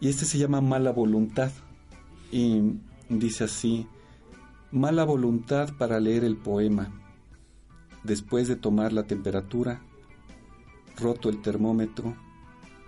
[0.00, 1.50] Y este se llama Mala Voluntad.
[2.32, 2.74] Y
[3.10, 3.88] Dice así,
[4.72, 6.90] mala voluntad para leer el poema.
[8.04, 9.82] Después de tomar la temperatura,
[10.96, 12.14] roto el termómetro,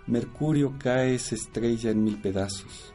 [0.07, 2.93] Mercurio cae se estrella en mil pedazos.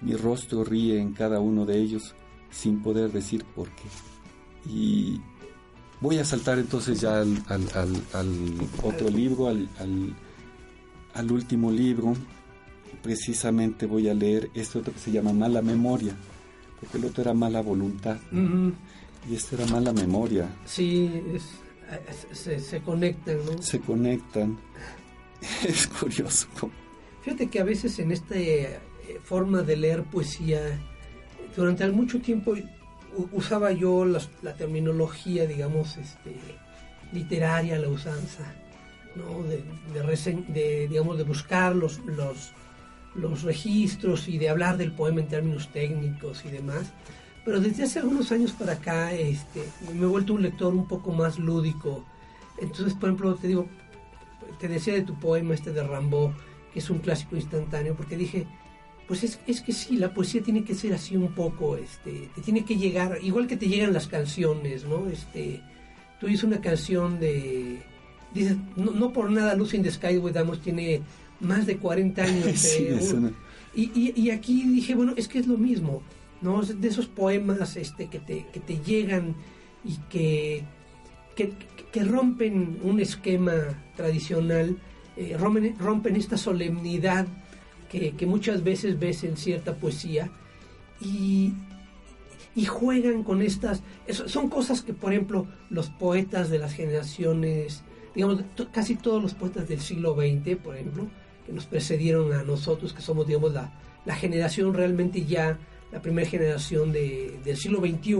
[0.00, 2.14] Mi rostro ríe en cada uno de ellos
[2.50, 4.70] sin poder decir por qué.
[4.70, 5.20] Y
[6.00, 7.28] voy a saltar entonces ya al,
[8.82, 9.68] otro libro, al,
[11.14, 12.14] al último libro.
[13.02, 16.14] Precisamente voy a leer este otro que se llama Mala Memoria
[16.80, 18.16] porque el otro era mala voluntad
[19.28, 20.48] y este era mala memoria.
[20.64, 21.22] Sí,
[22.32, 23.62] se, conectan, ¿no?
[23.62, 24.58] Se conectan.
[25.66, 26.48] Es curioso.
[27.22, 28.78] Fíjate que a veces en esta eh,
[29.22, 30.60] forma de leer poesía,
[31.56, 32.54] durante mucho tiempo
[33.32, 36.36] usaba yo la, terminología, digamos, este,
[37.12, 38.54] literaria, la usanza,
[39.16, 39.42] ¿no?
[39.44, 39.62] De,
[40.48, 42.52] de, digamos, de buscar los, los
[43.14, 46.92] los registros y de hablar del poema en términos técnicos y demás.
[47.44, 51.12] Pero desde hace algunos años para acá este, me he vuelto un lector un poco
[51.12, 52.04] más lúdico.
[52.58, 53.66] Entonces, por ejemplo, te digo,
[54.58, 56.34] te decía de tu poema este de Rambo,
[56.72, 58.46] que es un clásico instantáneo, porque dije,
[59.08, 62.40] pues es, es, que sí, la poesía tiene que ser así un poco, este, te
[62.42, 65.08] tiene que llegar, igual que te llegan las canciones, ¿no?
[65.08, 65.62] Este,
[66.20, 67.82] tú dices una canción de,
[68.32, 70.20] dices, no, no por nada Lucy in the Sky
[70.62, 71.02] tiene
[71.40, 72.78] más de 40 años.
[73.74, 76.02] y, aquí dije, bueno, es que es lo mismo,
[76.40, 76.62] ¿no?
[76.62, 79.34] De esos poemas este, que, te, que te llegan
[79.84, 80.64] y que
[81.34, 81.52] que,
[81.92, 83.54] que rompen un esquema
[83.96, 84.76] tradicional,
[85.16, 87.26] eh, rompen, rompen, esta solemnidad
[87.88, 90.30] que, que, muchas veces ves en cierta poesía
[91.00, 91.52] y,
[92.54, 93.82] y juegan con estas...
[94.26, 97.82] son cosas que, por ejemplo, los poetas de las generaciones,
[98.14, 101.08] digamos, casi todos los poetas del siglo XX, por ejemplo,
[101.52, 103.72] nos precedieron a nosotros, que somos, digamos, la,
[104.04, 105.58] la generación realmente ya,
[105.92, 108.16] la primera generación de, del siglo XXI,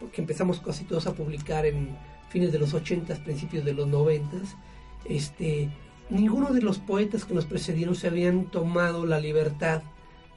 [0.00, 1.96] porque empezamos casi todos a publicar en
[2.28, 4.36] fines de los 80, principios de los 90,
[5.04, 5.68] este,
[6.10, 9.82] ninguno de los poetas que nos precedieron se habían tomado la libertad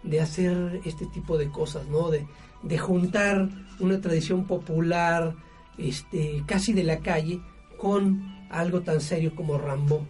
[0.03, 2.09] de hacer este tipo de cosas, ¿no?
[2.09, 2.25] De,
[2.63, 3.49] de juntar
[3.79, 5.35] una tradición popular,
[5.77, 7.41] este, casi de la calle,
[7.77, 10.05] con algo tan serio como Rambo.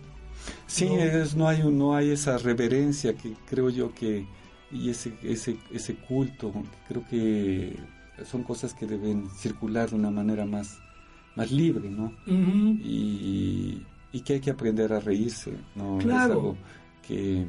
[0.67, 0.99] Sí, ¿no?
[1.01, 4.25] Es, no hay no hay esa reverencia que creo yo que
[4.71, 6.53] y ese ese ese culto
[6.87, 7.77] creo que
[8.25, 10.79] son cosas que deben circular de una manera más
[11.35, 12.05] más libre, ¿no?
[12.27, 12.81] Uh -huh.
[12.83, 15.97] y, y, que hay que aprender a reírse, ¿no?
[15.97, 16.33] Claro.
[16.33, 16.57] Es algo
[17.07, 17.45] que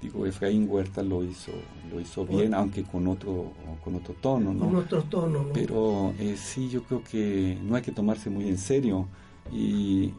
[0.00, 1.52] digo Efraín Huerta lo hizo
[1.90, 3.52] lo hizo bien, aunque con otro
[3.82, 4.66] con otro tono, ¿no?
[4.66, 5.52] Con otro tono, ¿no?
[5.52, 9.08] Pero eh, sí, yo creo que no hay que tomarse muy en serio
[9.52, 10.12] y,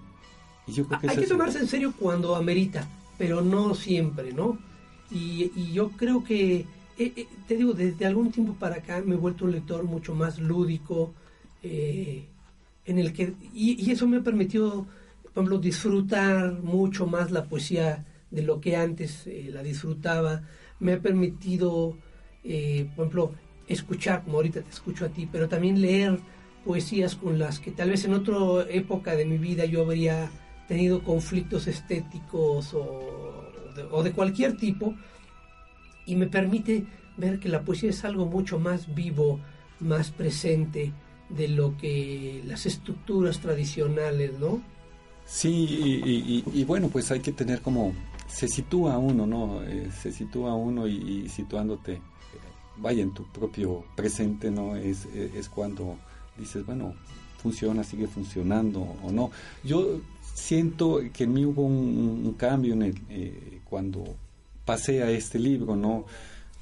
[0.68, 2.88] y yo creo que hay que tomarse en serio cuando amerita,
[3.18, 4.58] pero no siempre, ¿no?
[5.10, 6.66] Y, y yo creo que
[6.98, 10.14] eh, eh, te digo desde algún tiempo para acá me he vuelto un lector mucho
[10.16, 11.14] más lúdico
[11.64, 12.26] eh,
[12.86, 14.88] en el que y, y, eso me ha permitido
[15.22, 20.42] por ejemplo disfrutar mucho más la poesía de lo que antes eh, la disfrutaba
[20.80, 21.98] me ha permitido
[22.44, 23.36] eh, por ejemplo
[23.68, 26.20] escuchar como ahorita te escucho a ti pero también leer
[26.66, 28.36] poesías con las que tal vez en otra
[28.70, 30.30] época de mi vida yo habría
[30.72, 34.96] tenido conflictos estéticos o de, o de cualquier tipo
[36.06, 36.86] y me permite
[37.18, 39.42] ver que la poesía es algo mucho más vivo,
[39.82, 40.94] más presente
[41.28, 44.62] de lo que las estructuras tradicionales, ¿no?
[45.26, 45.68] Sí,
[46.06, 47.94] y, y, bueno, pues hay que tener como,
[48.30, 49.64] se sitúa uno, ¿no?
[49.64, 52.00] Eh, se sitúa uno y, situándote,
[52.78, 54.78] vaya en tu propio presente, ¿no?
[54.78, 55.98] Es, es cuando
[56.38, 56.96] dices, bueno,
[57.42, 59.32] funciona, sigue funcionando o no.
[59.66, 60.00] Yo
[60.42, 64.04] siento que en mí hubo un, un cambio en el, eh, cuando
[64.66, 66.06] pasé a este libro, ¿no?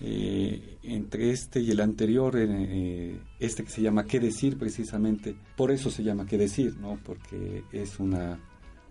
[0.01, 4.57] Eh, entre este y el anterior, eh, este que se llama ¿Qué decir?
[4.57, 6.77] precisamente, por eso se llama ¿Qué decir?
[6.79, 6.97] ¿no?
[7.03, 8.39] Porque es una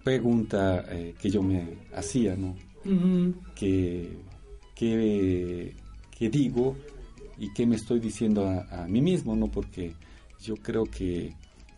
[0.05, 2.55] pregunta eh, que yo me hacía, ¿no?
[2.85, 3.35] Uh -huh.
[3.55, 4.19] ¿Qué,
[4.75, 5.75] qué,
[6.17, 6.77] qué digo
[7.39, 9.49] y qué me estoy diciendo a, a, mí mismo, ¿no?
[9.49, 9.95] Porque
[10.43, 11.35] yo creo que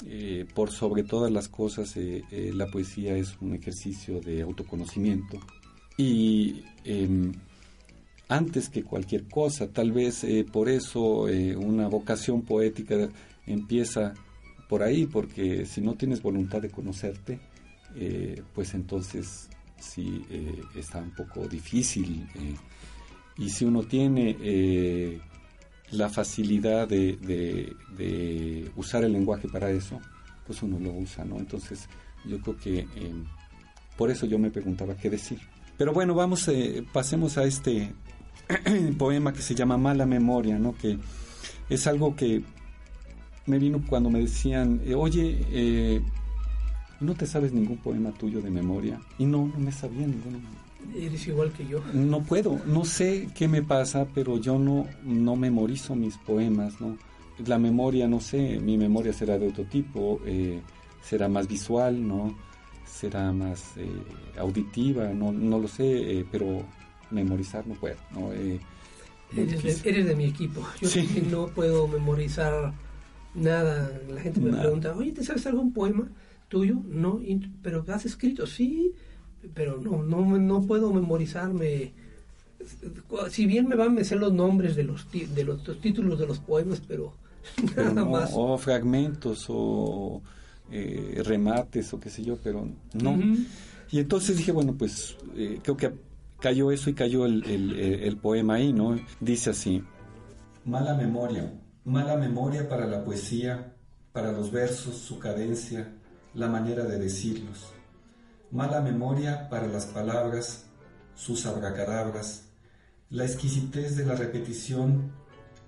[0.07, 5.38] eh, por sobre todas las cosas eh, eh, la poesía es un ejercicio de autoconocimiento
[6.01, 7.30] y eh,
[8.28, 13.11] antes que cualquier cosa, tal vez eh, por eso eh, una vocación poética
[13.46, 14.14] empieza
[14.66, 17.38] por ahí, porque si no tienes voluntad de conocerte,
[18.55, 19.48] pues entonces
[19.80, 20.24] sí
[20.76, 22.24] está un poco difícil.
[23.36, 25.20] y si uno tiene
[25.93, 27.66] la facilidad de,
[28.76, 30.01] usar el lenguaje para eso,
[30.47, 31.38] pues uno lo usa, ¿no?
[31.38, 31.88] Entonces
[32.24, 32.86] yo creo que
[33.97, 35.38] por eso yo me preguntaba qué decir.
[35.76, 37.93] Pero bueno, vamos, eh, pasemos a este
[38.99, 40.74] poema que se llama Mala Memoria, ¿no?
[40.74, 40.99] Que
[41.68, 42.43] es algo que
[43.47, 46.01] me vino cuando me decían, eh, oye, eh,
[47.01, 49.01] ¿no te sabes ningún poema tuyo de memoria?
[49.18, 50.38] Y no, no me sabía ninguno.
[50.94, 51.80] Eres igual que yo.
[51.92, 56.96] No puedo, no sé qué me pasa, pero yo no, no memorizo mis poemas, ¿no?
[57.46, 60.60] La memoria, no sé, mi memoria será de otro tipo, eh,
[61.02, 62.36] será más visual, ¿no?
[62.84, 63.88] Será más eh,
[64.38, 66.64] auditiva, no, no lo sé, eh, pero
[67.10, 67.96] memorizar no puedo.
[68.12, 68.32] ¿no?
[68.32, 68.60] Eh,
[69.36, 70.66] eres, de, eres, de, mi equipo.
[70.80, 71.26] Yo sí.
[71.30, 72.72] no puedo memorizar
[73.34, 74.00] nada.
[74.08, 74.62] La gente me nada.
[74.62, 76.08] pregunta, oye, ¿te sabes algún poema
[76.48, 76.76] tuyo?
[76.88, 77.20] No,
[77.62, 78.92] pero has escrito, sí,
[79.55, 81.93] pero no, no, no puedo memorizarme.
[83.30, 86.26] Si bien me van a ser los nombres de los, de los, los títulos de
[86.26, 87.14] los poemas, pero,
[87.74, 88.30] pero nada no, más.
[88.34, 90.20] O fragmentos o
[90.70, 93.12] eh, remates o qué sé yo, pero no.
[93.12, 93.47] Uh -huh.
[93.91, 95.93] Y entonces dije, bueno, pues eh, creo que
[96.38, 98.97] cayó eso y cayó el, el, el, poema ahí, ¿no?
[99.20, 99.82] Dice así,
[100.64, 101.53] mala memoria,
[101.84, 103.74] mala memoria para la poesía,
[104.12, 105.93] para los versos, su cadencia,
[106.34, 107.72] la manera de decirlos.
[108.53, 110.66] Mala memoria para las palabras,
[111.14, 112.48] sus abracadabras,
[113.09, 115.12] la exquisitez de la repetición,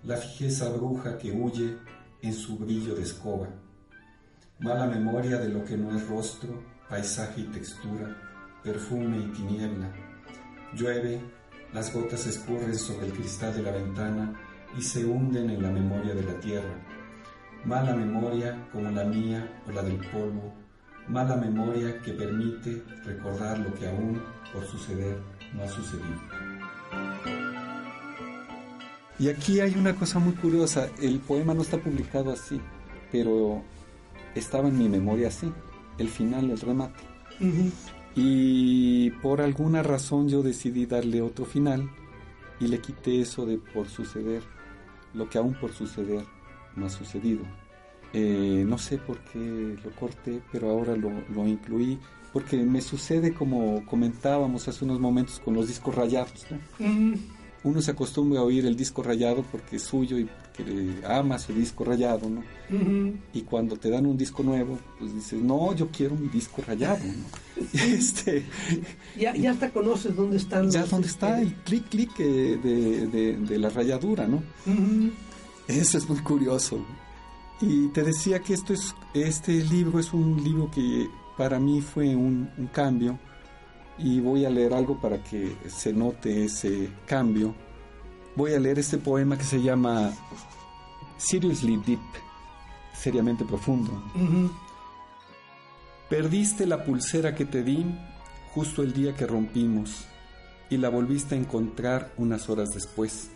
[0.03, 1.78] la fijeza bruja que huye
[2.22, 3.47] en su brillo de escoba.
[4.59, 8.16] Mala memoria de lo que no es rostro, paisaje y textura,
[8.64, 9.93] perfume y tiniebla,
[10.74, 11.20] Llueve,
[11.72, 14.35] las gotas escurren sobre el cristal de la ventana
[14.76, 16.80] y se hunden en la memoria de la tierra.
[17.64, 20.61] mala memoria como la mía o la del polvo,
[21.09, 24.20] mala memoria que permite recordar lo que aún
[24.53, 25.18] por suceder
[25.55, 26.20] no ha sucedido.
[29.18, 32.61] Y aquí hay una cosa muy curiosa, el poema no está publicado así,
[33.11, 33.62] pero
[34.34, 35.53] estaba en mi memoria así,
[35.98, 37.05] el final, el remate.
[38.14, 41.88] Y por alguna razón yo decidí darle otro final
[42.61, 44.42] y le quité eso de por suceder,
[45.14, 46.24] lo que aún por suceder
[46.76, 47.42] no ha sucedido.
[48.12, 51.98] Eh, no sé por qué lo corté, pero ahora lo, lo, incluí,
[52.32, 56.46] porque me sucede como comentábamos hace unos momentos con los discos rayados.
[56.50, 56.58] ¿no?
[57.64, 61.52] Uno se acostumbra a oír el disco rayado porque es suyo y porque ama su
[61.52, 62.42] disco rayado, ¿no?
[63.32, 67.04] Y cuando te dan un disco nuevo, pues dices, no, yo quiero mi disco rayado,
[67.04, 67.62] ¿no?
[67.72, 68.44] este,
[69.16, 72.56] ya, ya hasta conoces dónde están Ya dónde está el clic, clic de,
[73.06, 74.42] de, de, la rayadura, ¿no?
[75.68, 76.84] Eso es muy curioso.
[77.62, 81.08] Y te decía que esto es, este libro es un libro que
[81.38, 83.20] para mí fue un, un cambio
[83.98, 87.54] y voy a leer algo para que se note ese cambio.
[88.34, 90.12] Voy a leer este poema que se llama
[91.18, 92.00] Seriously Deep,
[92.94, 93.92] seriamente profundo.
[96.10, 97.86] Perdiste la pulsera que te di
[98.52, 100.04] justo el día que rompimos
[100.68, 103.30] y la volviste a encontrar unas horas después.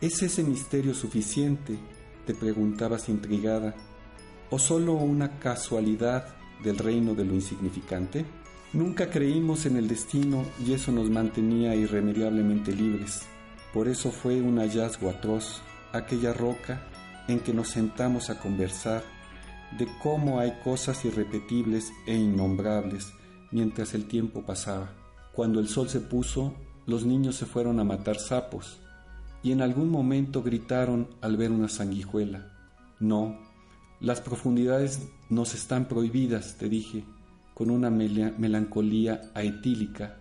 [0.00, 1.76] ¿Es ese misterio suficiente?
[2.26, 3.74] Te preguntabas intrigada,
[4.50, 8.26] o solo una casualidad del reino de lo insignificante?
[8.72, 13.22] Nunca creímos en el destino y eso nos mantenía irremediablemente libres.
[13.72, 15.62] Por eso fue un hallazgo atroz,
[15.92, 16.86] aquella roca
[17.28, 19.02] en que nos sentamos a conversar
[19.78, 23.12] de cómo hay cosas irrepetibles e innombrables
[23.50, 24.92] mientras el tiempo pasaba.
[25.32, 26.54] Cuando el sol se puso,
[26.86, 28.80] los niños se fueron a matar sapos
[29.46, 32.50] y en algún momento gritaron al ver una sanguijuela.
[32.98, 33.38] No,
[34.00, 37.04] las profundidades nos están prohibidas, te dije,
[37.54, 40.16] con una melancolía aetílica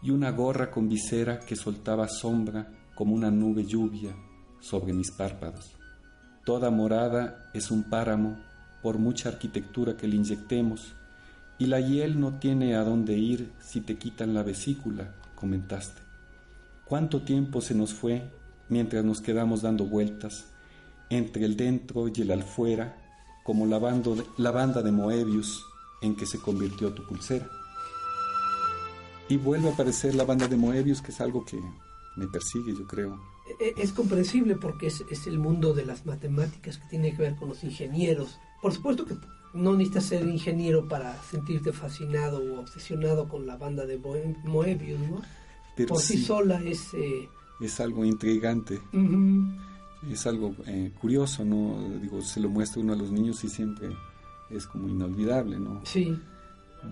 [0.00, 4.14] y una gorra con visera que soltaba sombra como una nube lluvia
[4.60, 5.72] sobre mis párpados.
[6.44, 8.36] Toda morada es un páramo
[8.80, 10.94] por mucha arquitectura que le inyectemos,
[11.58, 16.00] y la hiel no tiene a dónde ir si te quitan la vesícula, comentaste.
[16.84, 18.37] ¿Cuánto tiempo se nos fue
[18.68, 20.46] mientras nos quedamos dando vueltas
[21.10, 22.96] entre el dentro y el alfuera,
[23.44, 23.80] como la,
[24.36, 25.64] la banda de Moebius
[26.02, 27.48] en que se convirtió tu pulsera.
[29.28, 31.60] Y vuelve a aparecer la banda de Moebius, que es algo que
[32.16, 33.20] me persigue, yo creo.
[33.60, 37.22] E, e, es comprensible porque es, es, el mundo de las matemáticas que tiene que
[37.22, 38.38] ver con los ingenieros.
[38.62, 39.16] Por supuesto que
[39.54, 43.98] no necesitas ser ingeniero para sentirte fascinado o obsesionado con la banda de
[44.44, 45.22] Moebius, ¿no?
[45.74, 46.92] Pero Por sí, sola es...
[46.94, 47.28] Eh,
[47.60, 48.80] es algo intrigante.
[50.10, 51.98] Es algo eh, curioso, ¿no?
[52.00, 53.88] Digo, se lo muestra uno a los niños y siempre
[54.50, 55.80] es como inolvidable, ¿no?
[55.84, 56.16] Sí.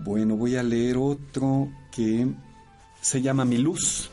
[0.03, 2.27] Bueno, voy a leer otro que
[3.01, 4.09] se llama Mi luz.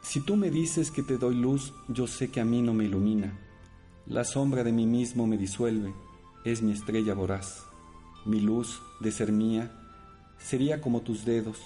[0.00, 2.86] Si tú me dices que te doy luz, yo sé que a mí no me
[2.86, 3.38] ilumina.
[4.06, 5.92] La sombra de mí mismo me disuelve,
[6.44, 7.64] es mi estrella voraz.
[8.24, 9.70] Mi luz, de ser mía,
[10.38, 11.58] sería como tus dedos,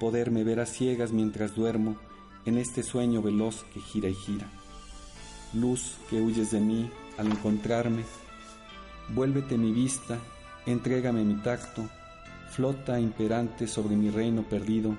[0.00, 1.96] poderme ver a ciegas mientras duermo
[2.44, 4.48] en este sueño veloz que gira y gira.
[5.54, 8.04] Luz que huyes de mí al encontrarme,
[9.14, 10.18] vuélvete mi vista
[10.68, 11.88] Entrégame mi tacto,
[12.50, 14.94] flota imperante sobre mi reino perdido,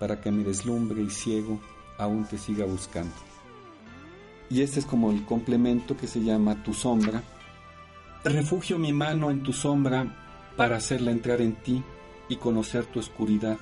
[0.00, 1.60] para que me deslumbre y ciego
[1.96, 3.14] aún te siga buscando.
[4.50, 7.22] Y este es como el complemento que se llama tu sombra.
[8.24, 10.12] Refugio mi mano en tu sombra
[10.56, 11.84] para hacerla entrar en ti
[12.28, 13.58] y conocer tu oscuridad,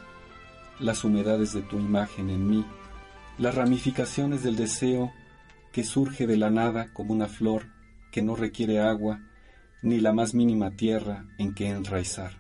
[0.79, 2.65] las humedades de tu imagen en mí,
[3.41, 5.15] las ramificaciones del deseo
[5.73, 7.69] que surge de la nada como una flor
[8.13, 9.23] que no requiere agua
[9.81, 12.39] ni la más mínima tierra en que enraizar.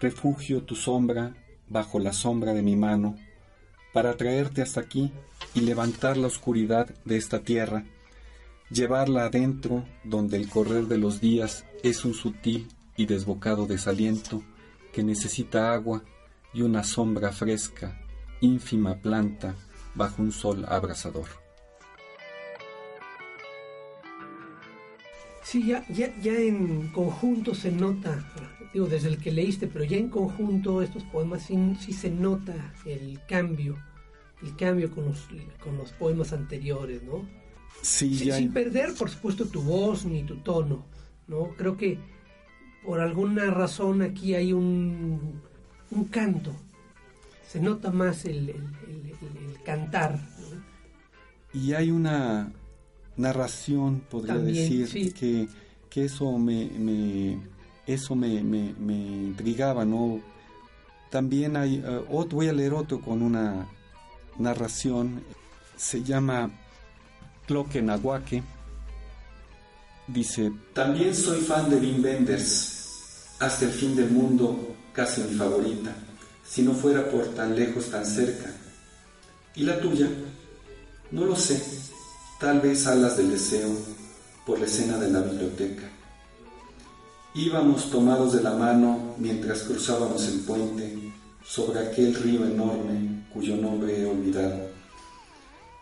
[0.00, 1.34] Refugio tu sombra
[1.68, 3.14] bajo la sombra de mi mano,
[3.92, 5.12] para traerte hasta aquí
[5.54, 7.84] y levantar la oscuridad de esta tierra,
[8.70, 12.66] llevarla adentro donde el correr de los días es un sutil
[12.96, 14.42] y desbocado desaliento
[14.92, 16.02] que necesita agua
[16.52, 18.00] y una sombra fresca,
[18.40, 19.54] ínfima planta
[19.94, 21.28] bajo un sol abrasador.
[25.42, 28.32] Sí, ya, ya, ya en conjunto se nota,
[28.72, 33.20] digo, desde el que leíste, pero ya en conjunto estos poemas sí, se nota el
[33.28, 33.76] cambio,
[34.42, 35.28] el cambio con los,
[35.62, 37.28] con los poemas anteriores, ¿no?
[37.82, 40.86] Sí, Sin perder, por supuesto, tu voz ni tu tono,
[41.28, 41.50] ¿no?
[41.56, 41.98] Creo que
[42.84, 45.40] por alguna razón aquí hay un,
[45.90, 46.54] un canto,
[47.48, 50.20] se nota más el, el, cantar.
[51.52, 52.52] Y hay una,
[53.16, 55.48] narración, podría decir, que,
[55.88, 57.38] que eso me, me
[57.86, 60.20] eso me, me, me, intrigaba, ¿no?
[61.10, 63.68] También hay, uh, voy a leer otro con una
[64.38, 65.22] narración,
[65.76, 66.50] se llama
[67.46, 68.42] Cloque Nahuaque.
[70.06, 75.94] Dice, también soy fan de Wim Wenders, hasta el fin del mundo, casi mi favorita,
[76.46, 78.50] si no fuera por tan lejos, tan cerca.
[79.54, 80.08] ¿Y la tuya?
[81.10, 81.62] No lo sé,
[82.40, 83.70] tal vez alas del deseo,
[84.44, 85.84] por la escena de la biblioteca.
[87.34, 91.12] Íbamos tomados de la mano mientras cruzábamos el puente
[91.44, 94.68] sobre aquel río enorme cuyo nombre he olvidado.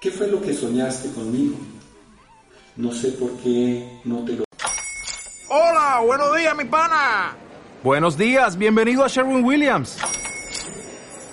[0.01, 1.57] ¿Qué fue lo que soñaste conmigo?
[2.77, 4.45] No sé por qué no te lo...
[5.49, 7.37] Hola, buenos días, mi pana.
[7.85, 9.99] Buenos días, bienvenido a Sherwin Williams.